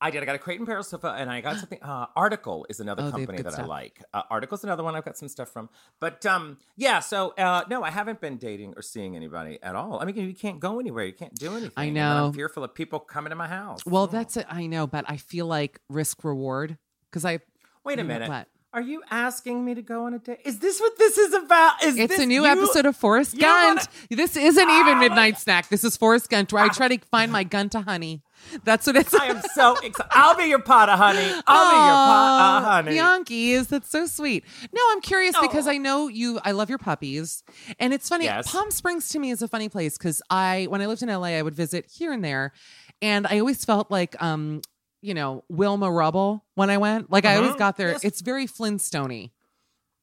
[0.00, 0.22] I did.
[0.22, 1.78] I got a Crate and Barrel sofa, and I got something.
[1.82, 4.02] Uh, Article is another Oh, company that I like.
[4.12, 5.70] Uh, Article's another one I've got some stuff from.
[6.00, 7.00] But um, yeah.
[7.00, 9.98] So uh, no, I haven't been dating or seeing anybody at all.
[10.00, 11.04] I mean, you can't go anywhere.
[11.06, 11.72] You can't do anything.
[11.76, 12.32] I then I'm know.
[12.32, 13.86] fearful of people coming to my house.
[13.86, 14.46] Well, that's it.
[14.50, 16.76] I know, but I feel like risk reward
[17.10, 17.40] because I.
[17.84, 18.28] Wait a know minute.
[18.28, 18.48] what?
[18.76, 20.40] Are you asking me to go on a date?
[20.44, 21.82] Is this what this is about?
[21.82, 23.78] Is It's a new you- episode of Forrest Gump.
[23.78, 25.70] wanna- This isn't even Ah, Midnight Snack.
[25.70, 28.22] This is Forrest Gump, where I try to find my gun to honey.
[28.64, 29.14] That's what it's.
[29.14, 30.10] I am so excited.
[30.10, 31.24] I'll be your pot of honey.
[31.46, 32.94] I'll be your pot of honey.
[32.96, 33.68] Yankees.
[33.68, 34.44] That's so sweet.
[34.74, 36.38] No, I'm curious because I know you.
[36.44, 37.42] I love your puppies,
[37.80, 38.26] and it's funny.
[38.26, 38.46] Yes.
[38.52, 41.28] Palm Springs to me is a funny place because I, when I lived in LA,
[41.38, 42.52] I would visit here and there,
[43.00, 44.60] and I always felt like, um,
[45.06, 47.10] you know, Wilma Rubble when I went.
[47.10, 47.58] Like I always Mhm.
[47.58, 47.92] got there.
[47.92, 48.04] Yes.
[48.04, 49.30] It's very Flintstony.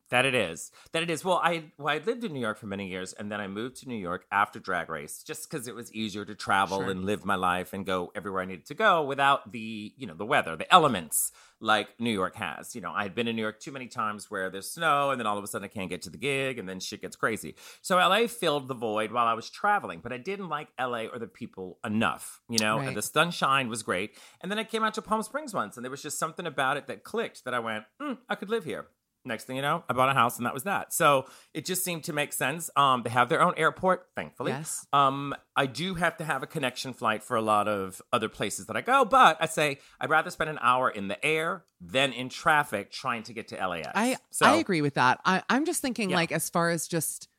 [0.09, 0.69] That it is.
[0.91, 1.25] That it is.
[1.25, 3.77] Well, I well, I lived in New York for many years, and then I moved
[3.77, 6.91] to New York after Drag Race, just because it was easier to travel Sure.
[6.91, 10.13] and live my life and go everywhere I needed to go without the you know
[10.13, 12.75] the weather, the elements like New York has.
[12.75, 15.19] You know, I had been in New York too many times where there's snow, and
[15.19, 17.15] then all of a sudden I can't get to the gig, and then shit gets
[17.15, 17.55] crazy.
[17.81, 21.17] So LA filled the void while I was traveling, but I didn't like LA or
[21.17, 22.41] the people enough.
[22.49, 22.89] You know, Right.
[22.89, 25.83] and the sunshine was great, and then I came out to Palm Springs once, and
[25.83, 28.65] there was just something about it that clicked that I went, mm, I could live
[28.65, 28.87] here.
[29.25, 30.91] Next thing you know, I bought a house and that was that.
[30.93, 32.69] So it just seemed to make sense.
[32.75, 34.51] Um, they have their own airport, thankfully.
[34.51, 34.85] Yes.
[34.91, 38.65] Um, I do have to have a connection flight for a lot of other places
[38.67, 42.11] that I go, but I say I'd rather spend an hour in the air than
[42.11, 43.87] in traffic trying to get to LAX.
[43.95, 45.19] I so, I agree with that.
[45.23, 46.17] I, I'm just thinking, Yeah.
[46.17, 47.29] like, as far as just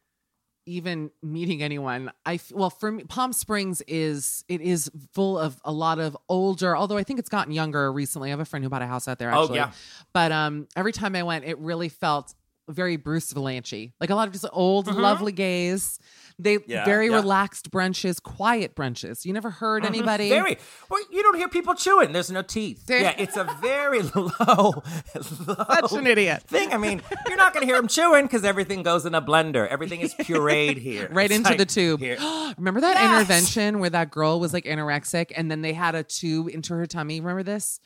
[0.67, 5.73] even meeting anyone, i well, for me, Palm Springs is it is full of a
[5.73, 6.77] lot of older.
[6.77, 8.29] Although I think it's gotten younger recently.
[8.29, 9.33] I have a friend who bought a house out there.
[9.35, 9.57] Oh, Actually.
[9.59, 9.73] yeah.
[10.13, 12.35] But um, every time I went, it really felt
[12.69, 15.99] very Bruce Vilanch, like a lot of just old, lovely gays.
[16.39, 16.59] They.
[16.67, 17.15] Yeah, very yeah.
[17.17, 19.25] relaxed brunches, quiet brunches.
[19.25, 20.31] You never heard anybody.
[20.31, 20.43] Mm-hmm.
[20.43, 20.59] Very.
[20.91, 22.13] Well, you don't hear people chewing.
[22.13, 22.87] There's no teeth.
[22.87, 24.83] There- Yeah, it's a very low, low
[25.21, 26.43] Such an idiot.
[26.43, 26.73] thing.
[26.73, 29.69] I mean, you're not going to hear them chewing because everything goes in a blender.
[29.69, 31.09] Everything is pureed here.
[31.13, 32.01] right It's into like, the tube.
[32.59, 33.21] Remember that Yes!
[33.21, 36.87] intervention where that girl was like anorexic and then they had a tube into her
[36.87, 37.21] tummy?
[37.21, 37.79] Remember this?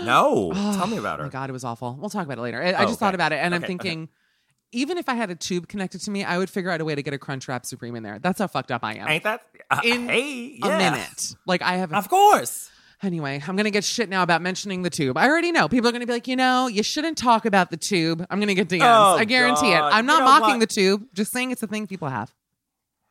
[0.04, 1.28] No, tell me about Oh her.
[1.28, 1.96] my god, it was awful.
[2.00, 2.62] We'll talk about it later.
[2.62, 3.88] I, I Oh, just thought about it and I'm Okay, okay.
[3.88, 4.08] thinking,
[4.72, 6.94] even if I had a tube connected to me, I would figure out a way
[6.94, 8.18] to get a Crunchwrap Supreme in there.
[8.18, 9.08] That's how fucked up I am.
[9.08, 9.42] Ain't that?
[9.70, 11.34] Uh, In hey, a minute.
[11.46, 11.92] Like I have.
[11.92, 12.70] A, Of course.
[13.02, 15.18] Anyway, I'm gonna get shit now about mentioning the tube.
[15.18, 17.76] I already know people are gonna be like, you know, you shouldn't talk about the
[17.76, 18.24] tube.
[18.30, 18.80] I'm gonna get DMs.
[18.82, 19.88] Oh, I guarantee God.
[19.92, 19.94] it.
[19.94, 20.60] I'm not mocking what?
[20.68, 21.04] the tube.
[21.12, 22.34] Just saying it's a thing people have.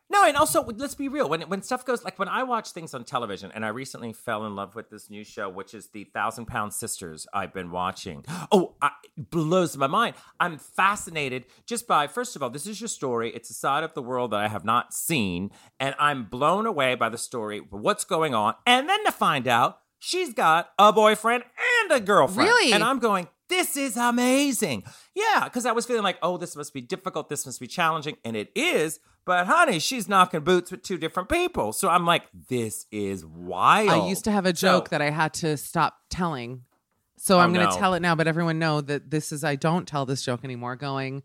[0.10, 1.28] No, and also let's be real.
[1.28, 4.45] When when stuff goes like when I watch things on television, and I recently fell
[4.45, 7.26] in love with this new show, which is the Thousand Pound Sisters.
[7.34, 8.24] I've been watching.
[8.51, 10.16] Oh, I, it blows my mind.
[10.39, 13.32] I'm fascinated just by first of all, this is your story.
[13.34, 15.49] It's a side of the world that I have not seen,
[15.80, 19.80] and I'm blown away by the story, what's going on, and then to find out
[19.97, 21.43] she's got a boyfriend
[21.82, 22.47] and a girlfriend.
[22.47, 22.74] Really?
[22.74, 23.28] And I'm going.
[23.47, 24.84] This is amazing.
[25.14, 27.30] Yeah, because I was feeling like, oh, this must be difficult.
[27.30, 28.18] This must be challenging.
[28.26, 28.99] And it is.
[29.26, 31.73] But honey, she's knocking boots with two different people.
[31.73, 33.89] So I'm like, this is wild.
[33.89, 36.61] I used to have a joke So- that I had to stop telling.
[37.17, 37.80] So Oh, I'm going to no.
[37.80, 40.76] tell it now, but everyone know that this is I don't tell this joke anymore.
[40.76, 41.23] Going,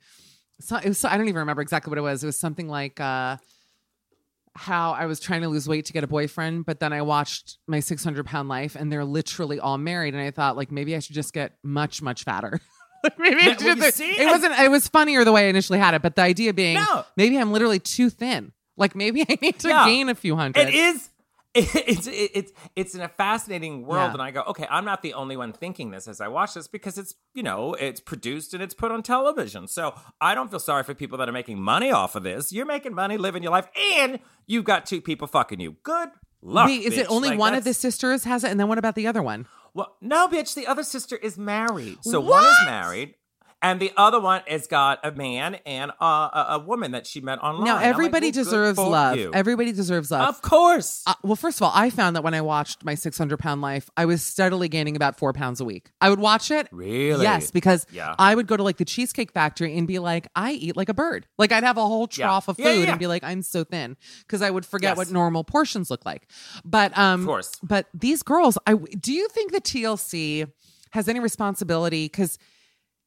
[0.60, 2.22] so it was so, I don't even remember exactly what it was.
[2.22, 3.36] It was something like uh,
[4.54, 7.58] how I was trying to lose weight to get a boyfriend, but then I watched
[7.66, 11.00] my 600 pound life, and they're literally all married, and I thought like maybe I
[11.00, 12.60] should just get much much fatter.
[13.18, 14.10] Maybe I That- well, see?
[14.10, 14.58] it wasn't.
[14.58, 17.04] It was funnier the way I initially had it, but the idea being No.
[17.16, 18.52] maybe I'm literally too thin.
[18.76, 20.68] Like maybe I need to gain a few hundred.
[20.68, 21.08] It is.
[21.52, 24.12] It's it's it's in a fascinating world, Yeah.
[24.12, 26.68] and I go, okay, I'm not the only one thinking this as I watch this
[26.68, 29.66] because it's you know it's produced and it's put on television.
[29.66, 32.52] So I don't feel sorry for people that are making money off of this.
[32.52, 33.66] You're making money, living your life,
[33.98, 35.74] and you've got two people fucking you.
[35.82, 36.10] Good
[36.42, 38.94] Wait, is it only Like, one of the sisters has it, and then what about
[38.94, 39.46] the other one?
[39.74, 40.54] Well, no, bitch.
[40.54, 43.14] The other sister is married, so one is married,
[43.62, 47.20] And the other one has got a man and a, a, a woman that she
[47.20, 47.64] met online.
[47.66, 49.16] Now I'm like, everybody well, deserves love.
[49.18, 49.30] you.
[49.34, 50.28] Everybody deserves love.
[50.28, 51.02] Of course.
[51.06, 53.90] Uh, well, first of all, I found that when I watched my 600 pound life,
[53.98, 55.90] I was steadily gaining about four pounds a week.
[56.00, 56.68] I would watch it.
[56.72, 57.22] Really?
[57.24, 58.14] Yes, because Yeah.
[58.18, 60.94] I would go to like the Cheesecake Factory and be like, I eat like a
[60.94, 61.26] bird.
[61.36, 62.26] Like I'd have a whole Yeah.
[62.26, 62.90] trough of food Yeah, yeah, yeah.
[62.92, 64.96] and be like, I'm so thin because I would forget Yes.
[64.96, 66.26] what normal portions look like.
[66.64, 67.52] But um, Of course.
[67.62, 70.50] But these girls, I do you think the TLC
[70.92, 72.06] has any responsibility?
[72.06, 72.38] Because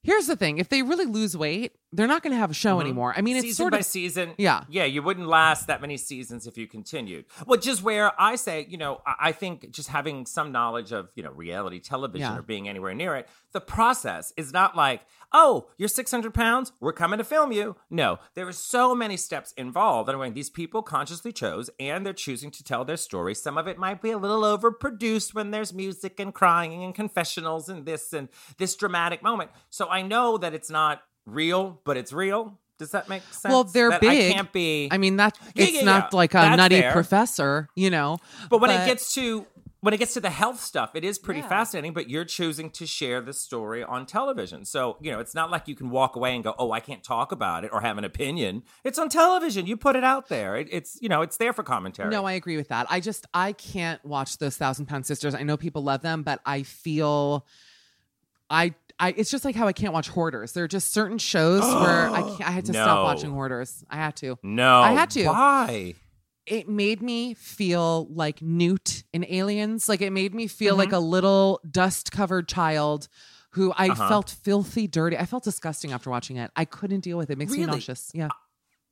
[0.03, 2.81] here's the thing: if they really lose weight, they're not going to have a show
[2.81, 3.13] anymore.
[3.15, 3.49] I mean, it's Mm-hmm.
[3.49, 4.33] season sort by of season.
[4.37, 4.63] Yeah.
[4.69, 7.25] Yeah, you wouldn't last that many seasons if you continued.
[7.45, 11.09] Which is where I say, you know, I I think just having some knowledge of,
[11.15, 12.37] you know, reality television Yeah.
[12.37, 16.93] or being anywhere near it, the process is not like, oh, you're 600 pounds, we're
[16.93, 17.75] coming to film you.
[17.89, 20.09] No, there are so many steps involved.
[20.09, 23.67] And when these people consciously chose and they're choosing to tell their story, some of
[23.67, 28.13] it might be a little overproduced when there's music and crying and confessionals and this
[28.13, 29.49] and this dramatic moment.
[29.69, 32.59] So I know that it's not real, but it's real.
[32.79, 33.51] Does that make sense?
[33.51, 34.31] well, they're That big.
[34.31, 34.89] I can't be.
[34.91, 36.17] I mean, that Yeah, it's yeah, not yeah.
[36.17, 36.91] like a That's nutty fair.
[36.91, 38.17] professor, you know.
[38.49, 39.45] But when it gets to
[39.81, 41.93] when it gets to the health stuff, it is pretty fascinating.
[41.93, 45.67] But you're choosing to share this story on television, so you know it's not like
[45.67, 48.05] you can walk away and go, "Oh, I can't talk about it" or have an
[48.05, 48.63] opinion.
[48.83, 49.67] It's on television.
[49.67, 50.55] You put it out there.
[50.55, 52.09] It, it's you know it's there for commentary.
[52.09, 52.87] No, I agree with that.
[52.89, 55.35] I just I can't watch those Thousand Pound Sisters.
[55.35, 57.45] I know people love them, but I feel
[58.49, 60.53] I I it's just like how I can't watch Hoarders.
[60.53, 63.83] There are just certain shows where I can't, I had to stop watching Hoarders.
[63.89, 64.37] I had to.
[64.43, 65.25] no, I had to.
[65.27, 65.95] Why?
[66.45, 69.87] It made me feel like Newt in Aliens.
[69.87, 70.79] Like it made me feel Mm-hmm.
[70.79, 73.07] like a little dust covered child.
[73.51, 74.07] Who I Uh-huh.
[74.09, 75.15] felt filthy, dirty.
[75.15, 76.49] I felt disgusting after watching it.
[76.55, 77.33] I couldn't deal with it.
[77.33, 77.71] It makes me Really?
[77.73, 78.09] nauseous.
[78.13, 78.29] Yeah.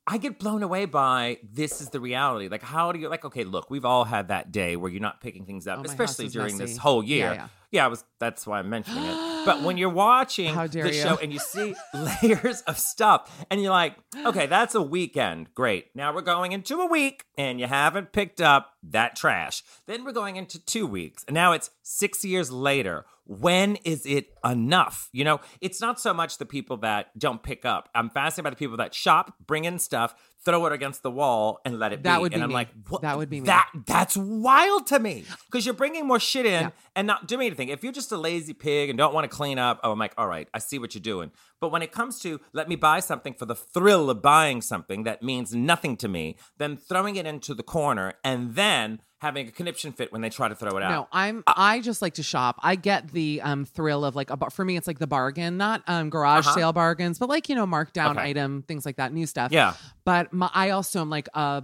[0.06, 2.48] I get blown away by this is the reality.
[2.48, 3.24] Like, how do you like?
[3.24, 6.28] Okay, look, we've all had that day where you're not picking things up, Oh, especially
[6.28, 6.72] during messy.
[6.72, 7.26] this whole year.
[7.26, 7.34] yeah.
[7.34, 8.04] Yeah, yeah, I was.
[8.18, 9.44] That's why I'm mentioning it.
[9.46, 10.92] But when you're watching the you.
[10.92, 13.94] show and you see layers of stuff, and you're like,
[14.26, 15.54] okay, that's a weekend.
[15.54, 15.94] Great.
[15.94, 19.62] Now we're going into a week, and you haven't picked up that trash.
[19.86, 23.06] Then we're going into two weeks, and now it's six years later.
[23.40, 25.08] When is it enough?
[25.12, 27.88] You know, it's not so much the people that don't pick up.
[27.94, 30.14] I'm fascinated by the people that shop, bring in stuff,
[30.44, 32.22] throw it against the wall, and let it That be.
[32.22, 32.54] would be and I'm me.
[32.54, 33.02] like, what?
[33.02, 33.46] That would be me.
[33.46, 37.68] That that's wild to me because you're bringing more shit in and not doing anything.
[37.68, 40.14] If you're just a lazy pig and don't want to clean up, oh, I'm like,
[40.18, 41.30] all right, I see what you're doing.
[41.60, 45.04] But when it comes to let me buy something for the thrill of buying something
[45.04, 49.50] that means nothing to me, then throwing it into the corner and then having a
[49.50, 50.90] conniption fit when they try to throw it out.
[50.90, 51.42] No, I'm.
[51.46, 52.56] I just like to shop.
[52.62, 55.56] I get the um thrill of like a bar- for me, it's like the bargain,
[55.56, 56.54] not um garage Uh-huh.
[56.56, 58.30] sale bargains, but like you know markdown Okay.
[58.30, 59.52] item things like that, new stuff.
[59.52, 59.74] Yeah.
[60.04, 61.62] But my, I also am like a.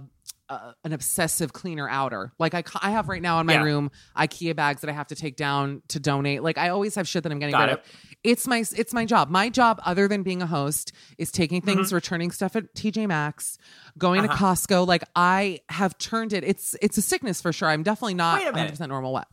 [0.49, 2.31] Uh, an obsessive cleaner outer.
[2.39, 3.61] Like I, I have right now in my Yeah.
[3.63, 6.41] room IKEA bags that I have to take down to donate.
[6.41, 7.79] Like I always have shit that I'm getting Got rid it.
[7.79, 7.85] of.
[8.23, 9.29] It's my it's my job.
[9.29, 11.77] My job, other than being a host, is taking Mm-hmm.
[11.77, 13.59] things, returning stuff at TJ Maxx,
[13.99, 14.35] going Uh-huh.
[14.35, 14.87] to Costco.
[14.87, 16.43] Like I have turned it.
[16.43, 17.69] It's it's a sickness for sure.
[17.69, 18.71] I'm definitely not Wait a 100 minute.
[18.71, 19.13] percent normal.
[19.13, 19.27] What?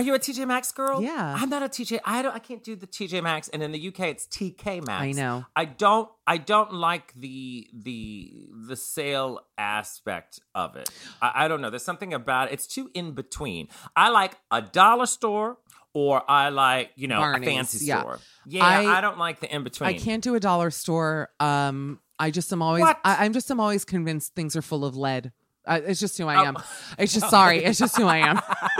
[0.00, 1.02] Are you a TJ Maxx girl?
[1.02, 1.36] Yeah.
[1.38, 2.00] I'm not a TJ.
[2.06, 2.34] I don't.
[2.34, 5.02] I can't do the TJ Maxx, and in the UK it's TK Maxx.
[5.02, 5.44] I know.
[5.54, 6.08] I don't.
[6.26, 10.88] I don't like the the the sale aspect of it.
[11.20, 11.68] I, I don't know.
[11.68, 12.54] There's something about it.
[12.54, 13.68] It's too in between.
[13.94, 15.58] I like a dollar store,
[15.92, 18.00] or I like you know Barney's, a fancy yeah.
[18.00, 18.20] store.
[18.46, 19.90] Yeah, I- I, don't like the in between.
[19.90, 21.28] I can't do a dollar store.
[21.40, 22.80] Um, I just am always.
[22.80, 22.98] What?
[23.04, 25.32] I, I'm just am always convinced things are full of lead.
[25.66, 26.46] Uh, it's just who I Oh.
[26.46, 26.56] am.
[26.98, 27.62] It's just sorry.
[27.62, 28.40] It's just who I am.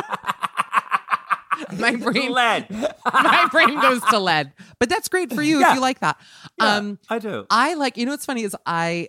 [1.79, 2.71] my brain, Lead.
[3.13, 4.53] my brain goes to lead.
[4.79, 5.71] But that's great for you Yeah.
[5.71, 6.19] if you like that.
[6.61, 7.47] Yeah, um, I do.
[7.51, 7.97] I like.
[7.97, 9.09] You know what's funny is I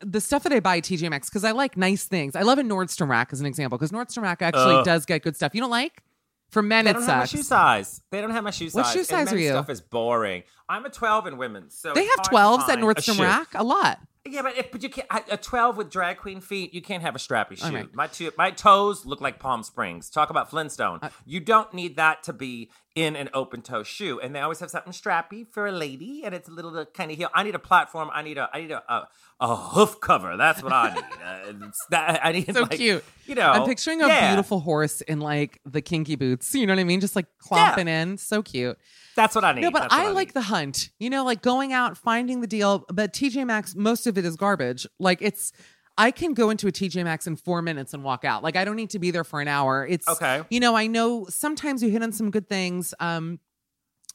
[0.00, 2.34] The stuff that I buy at TJ Maxx because I like nice things.
[2.34, 4.84] I love a Nordstrom rack as an example because Nordstrom rack actually Ugh.
[4.84, 5.54] does get good stuff.
[5.54, 6.02] You don't like?
[6.50, 8.00] For men, They it don't have my shoe size.
[8.10, 8.74] They don't have my shoe size.
[8.74, 9.48] What shoe And size are men's you?
[9.50, 10.44] Stuff is boring.
[10.68, 13.48] I'm a 12 in women's, so They have 12s at find a Nordstrom rack.
[13.54, 13.98] A lot.
[14.28, 15.08] Yeah, but if, but you can't.
[15.30, 17.74] A 12 with drag queen feet, you can't have a strappy shoe.
[17.74, 17.94] Right.
[17.94, 20.10] My two, my toes look like Palm Springs.
[20.10, 20.98] Talk about Flintstone.
[21.02, 24.18] Uh, you don't need that to be in an open toe shoe.
[24.20, 27.16] And they always have something strappy for a lady, and it's a little kind of
[27.16, 27.28] heel.
[27.34, 28.10] I need a platform.
[28.12, 29.08] I need a I need a a,
[29.40, 30.36] a hoof cover.
[30.36, 30.94] That's what I
[31.48, 31.62] need.
[31.62, 33.04] uh, that I need so like, cute.
[33.26, 36.54] You know, I'm picturing a yeah, beautiful horse in like the kinky boots.
[36.54, 37.00] You know what I mean?
[37.00, 38.18] Just like clomping in.
[38.18, 38.78] So cute.
[39.16, 39.62] That's what I need.
[39.62, 40.90] No, but That's I, I like the hunt.
[41.00, 42.84] You know, like going out, finding the deal.
[42.92, 44.86] But TJ Maxx, most of it is garbage.
[45.00, 45.52] Like it's,
[45.98, 48.42] I can go into a TJ Maxx in four minutes and walk out.
[48.42, 49.86] Like I don't need to be there for an hour.
[49.86, 50.42] It's Okay.
[50.50, 52.92] You know, I know sometimes you hit on some good things.
[53.00, 53.40] Um,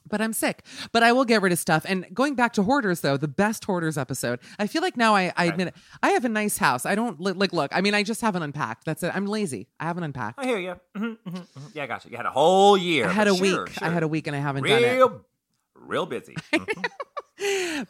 [0.08, 0.64] but I'm sick.
[0.92, 1.84] But I will get rid of stuff.
[1.88, 4.40] And going back to hoarders, though, the best hoarders episode.
[4.58, 5.74] I feel like now I, I admit it.
[6.02, 6.84] I have a nice house.
[6.86, 7.70] I don't li- like look.
[7.74, 8.84] I mean, I just haven't unpacked.
[8.84, 9.12] That's it.
[9.14, 9.68] I'm lazy.
[9.80, 10.38] I haven't unpacked.
[10.38, 10.74] I hear you.
[10.96, 11.38] hmm hmm
[11.74, 12.10] Yeah, I got you.
[12.10, 13.06] You had a whole year.
[13.08, 13.70] I had a sure, week.
[13.74, 13.88] sure.
[13.88, 14.92] I had a week and I haven't done it.
[14.94, 15.24] real
[15.74, 16.36] real busy.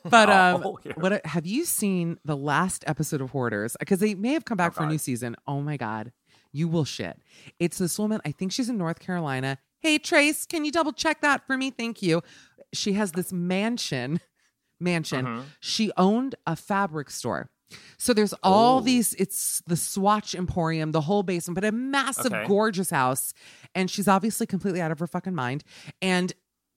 [0.05, 3.77] But um, Oh, what have you seen the last episode of Hoarders?
[3.79, 5.37] Because they may have come back Oh, for a new season.
[5.47, 6.13] Oh my god,
[6.53, 7.19] you will shit.
[7.59, 8.21] It's this woman.
[8.25, 9.59] I think she's in North Carolina.
[9.83, 11.71] Hey Trace, can you double check that for me?
[11.71, 12.23] Thank you.
[12.73, 14.21] She has this mansion.
[14.81, 15.27] Mansion.
[15.27, 15.45] Mhm.
[15.61, 17.51] She owned a fabric store.
[17.99, 18.81] So there's all Oh.
[18.81, 22.47] these, it's the Swatch Emporium, the whole basement, but a massive, Okay.
[22.47, 23.33] gorgeous house.
[23.75, 25.65] And she's obviously completely out of her fucking mind.
[26.01, 26.33] And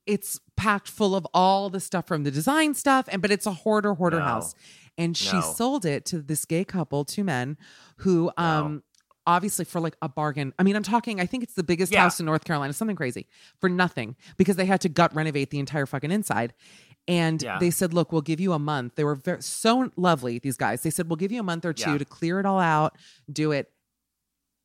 [0.07, 3.51] it's packed full of all the stuff from the design stuff, and but it's a
[3.53, 4.25] hoarder hoarder No.
[4.25, 4.55] house.
[4.97, 5.41] And she No.
[5.41, 7.57] sold it to this gay couple, two men,
[7.97, 8.83] who um
[9.27, 10.53] obviously for like a bargain.
[10.59, 12.01] I mean, I'm talking, I think it's the biggest Yeah.
[12.03, 13.27] house in North Carolina, something crazy,
[13.59, 16.53] for nothing, because they had to gut renovate the entire fucking inside.
[17.07, 17.57] And Yeah.
[17.59, 18.95] they said, look, we'll give you a month.
[18.95, 20.81] They were very, so lovely, these guys.
[20.83, 21.97] They said, we'll give you a month or two Yeah.
[21.99, 22.97] to clear it all out,
[23.31, 23.71] do it.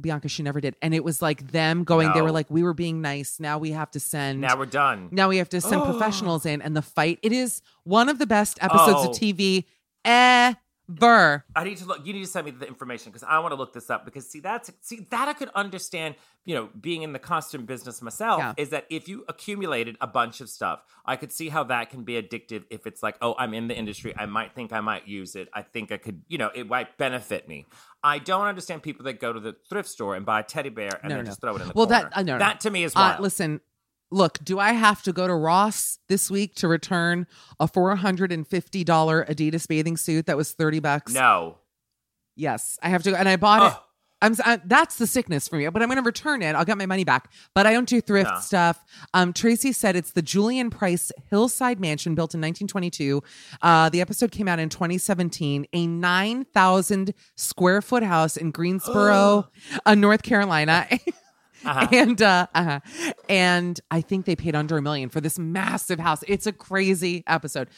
[0.01, 0.77] Bianca, she never did.
[0.81, 3.39] And it was like them going, they were like, we were being nice.
[3.39, 4.41] Now we have to send.
[4.41, 5.09] Now we're done.
[5.13, 5.85] Now we have to send Oh.
[5.91, 7.19] professionals in and the fight.
[7.23, 9.11] It is one of the best episodes Oh.
[9.11, 9.67] of TV
[10.05, 10.57] ever.
[11.55, 12.05] I need to look.
[12.07, 14.05] You need to send me the information because I want to look this up.
[14.05, 16.17] Because see, that's see that I could understand.
[16.47, 18.55] You know, being in the costume business myself, Yeah.
[18.57, 22.03] is that if you accumulated a bunch of stuff, I could see how that can
[22.03, 22.65] be addictive.
[22.71, 25.49] If it's like, oh, I'm in the industry, I might think I might use it.
[25.53, 27.67] I think I could, you know, it might benefit me.
[28.03, 30.99] I don't understand people that go to the thrift store and buy a teddy bear
[31.03, 32.09] and No, then no, just throw it in the Well, corner.
[32.11, 33.61] that uh, no, that to me is Uh, listen,
[34.11, 37.27] look, do I have to go to Ross this week to return
[37.59, 41.13] a four hundred and fifty dollar Adidas bathing suit that was thirty bucks?
[41.13, 41.57] no,
[42.37, 43.79] Yes, I have to, and I bought it.
[44.23, 46.55] I'm I, that's the sickness for me, but I'm going to return it.
[46.55, 47.31] I'll get my money back.
[47.55, 48.41] But I don't do thrift Yeah.
[48.41, 48.85] stuff.
[49.15, 53.23] Um, Tracy said it's the Julian Price Hillside Mansion built in 1922.
[53.63, 55.67] Uh, the episode came out in 2017.
[55.73, 59.49] A 9,000 square foot house in Greensboro,
[59.87, 60.87] uh, North Carolina.
[61.65, 61.87] Uh-huh.
[61.93, 62.81] And uh, uh
[63.29, 66.23] and I think they paid under a million for this massive house.
[66.29, 67.69] It's a crazy episode.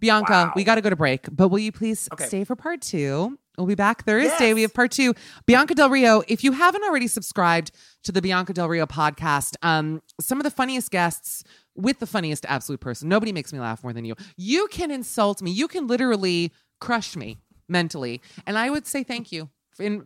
[0.00, 0.52] Bianca, Wow.
[0.54, 2.26] we got to go to break, but will you please Okay.
[2.26, 3.38] stay for part two?
[3.56, 4.48] We'll be back Thursday.
[4.48, 4.54] Yes.
[4.54, 5.14] We have part two.
[5.44, 7.72] Bianca Del Rio, if you haven't already subscribed
[8.04, 11.42] to the Bianca Del Rio podcast, um, some of the funniest guests
[11.74, 13.08] with the funniest absolute person.
[13.08, 14.14] Nobody makes me laugh more than you.
[14.36, 15.50] You can insult me.
[15.50, 18.20] You can literally crush me mentally.
[18.46, 19.50] And I would say thank you.
[19.80, 20.04] In,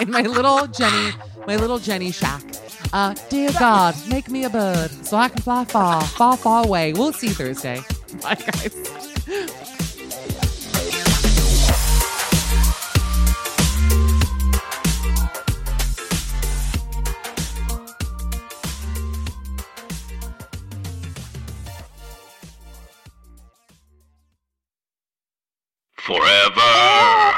[0.00, 1.12] in my little Jenny,
[1.46, 2.42] my little Jenny shack.
[2.92, 6.92] Uh, dear God, make me a bird so I can fly far, far, far away.
[6.92, 7.80] We'll see Thursday.
[8.20, 8.74] Bye, guys.
[25.96, 27.32] Forever.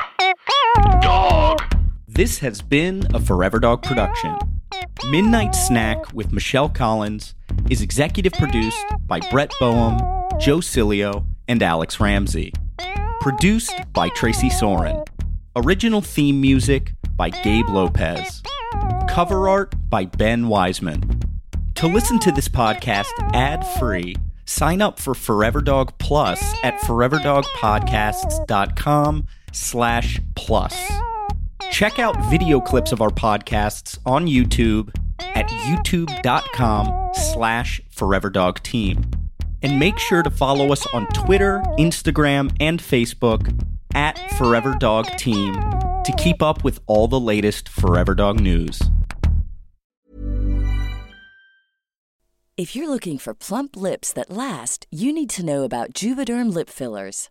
[1.03, 1.74] Dog.
[2.15, 4.39] This has been a Forever Dog production.
[5.11, 7.35] Midnight Snack with Michelle Collins
[7.69, 9.99] is executive produced by Brett Boehm,
[10.39, 12.53] Joe Cilio, and Alex Ramsey.
[13.21, 15.03] Produced by Tracy Soren.
[15.57, 18.45] Original theme music by Gabe Lopez.
[19.09, 21.19] Cover art by Ben Wiseman.
[21.75, 29.27] To listen to this podcast ad free, sign up for Forever Dog Plus at foreverdogpodcasts.com
[29.51, 30.93] slash plus.
[31.75, 39.13] Check out video clips of our podcasts on YouTube at youtube.com slash foreverdogteam.
[39.61, 43.53] And make sure to follow us on Twitter, Instagram, and Facebook
[43.93, 45.55] at Forever Dog Team
[46.05, 48.81] to keep up with all the latest Forever Dog news.
[52.57, 56.71] If you're looking for plump lips that last, you need to know about Juvederm lip
[56.71, 57.31] fillers.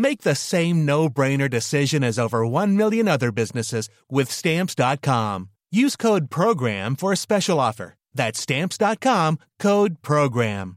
[0.00, 5.48] Make the same no brainer decision as over 1 million other businesses with stamps.com.
[5.72, 7.96] Use code PROGRAM for a special offer.
[8.14, 10.76] That's stamps.com code PROGRAM.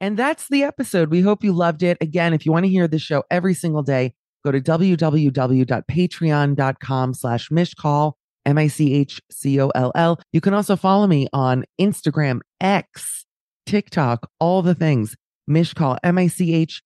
[0.00, 1.10] And that's the episode.
[1.10, 1.98] We hope you loved it.
[2.00, 4.14] Again, if you want to hear the show every single day,
[4.44, 8.12] go to www.patreon.com slash michcoll,
[8.46, 10.20] M-I-C-H-C-O-L-L.
[10.32, 13.24] You can also follow me on Instagram, X,
[13.66, 15.16] TikTok, all the things.
[15.48, 16.80] Michcoll, M-I-C-H-C-O-L-L.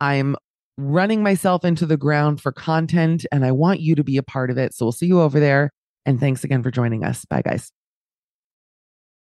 [0.00, 0.36] I'm
[0.78, 4.50] running myself into the ground for content and I want you to be a part
[4.50, 4.74] of it.
[4.74, 5.70] So we'll see you over there.
[6.04, 7.24] And thanks again for joining us.
[7.24, 7.70] Bye, guys.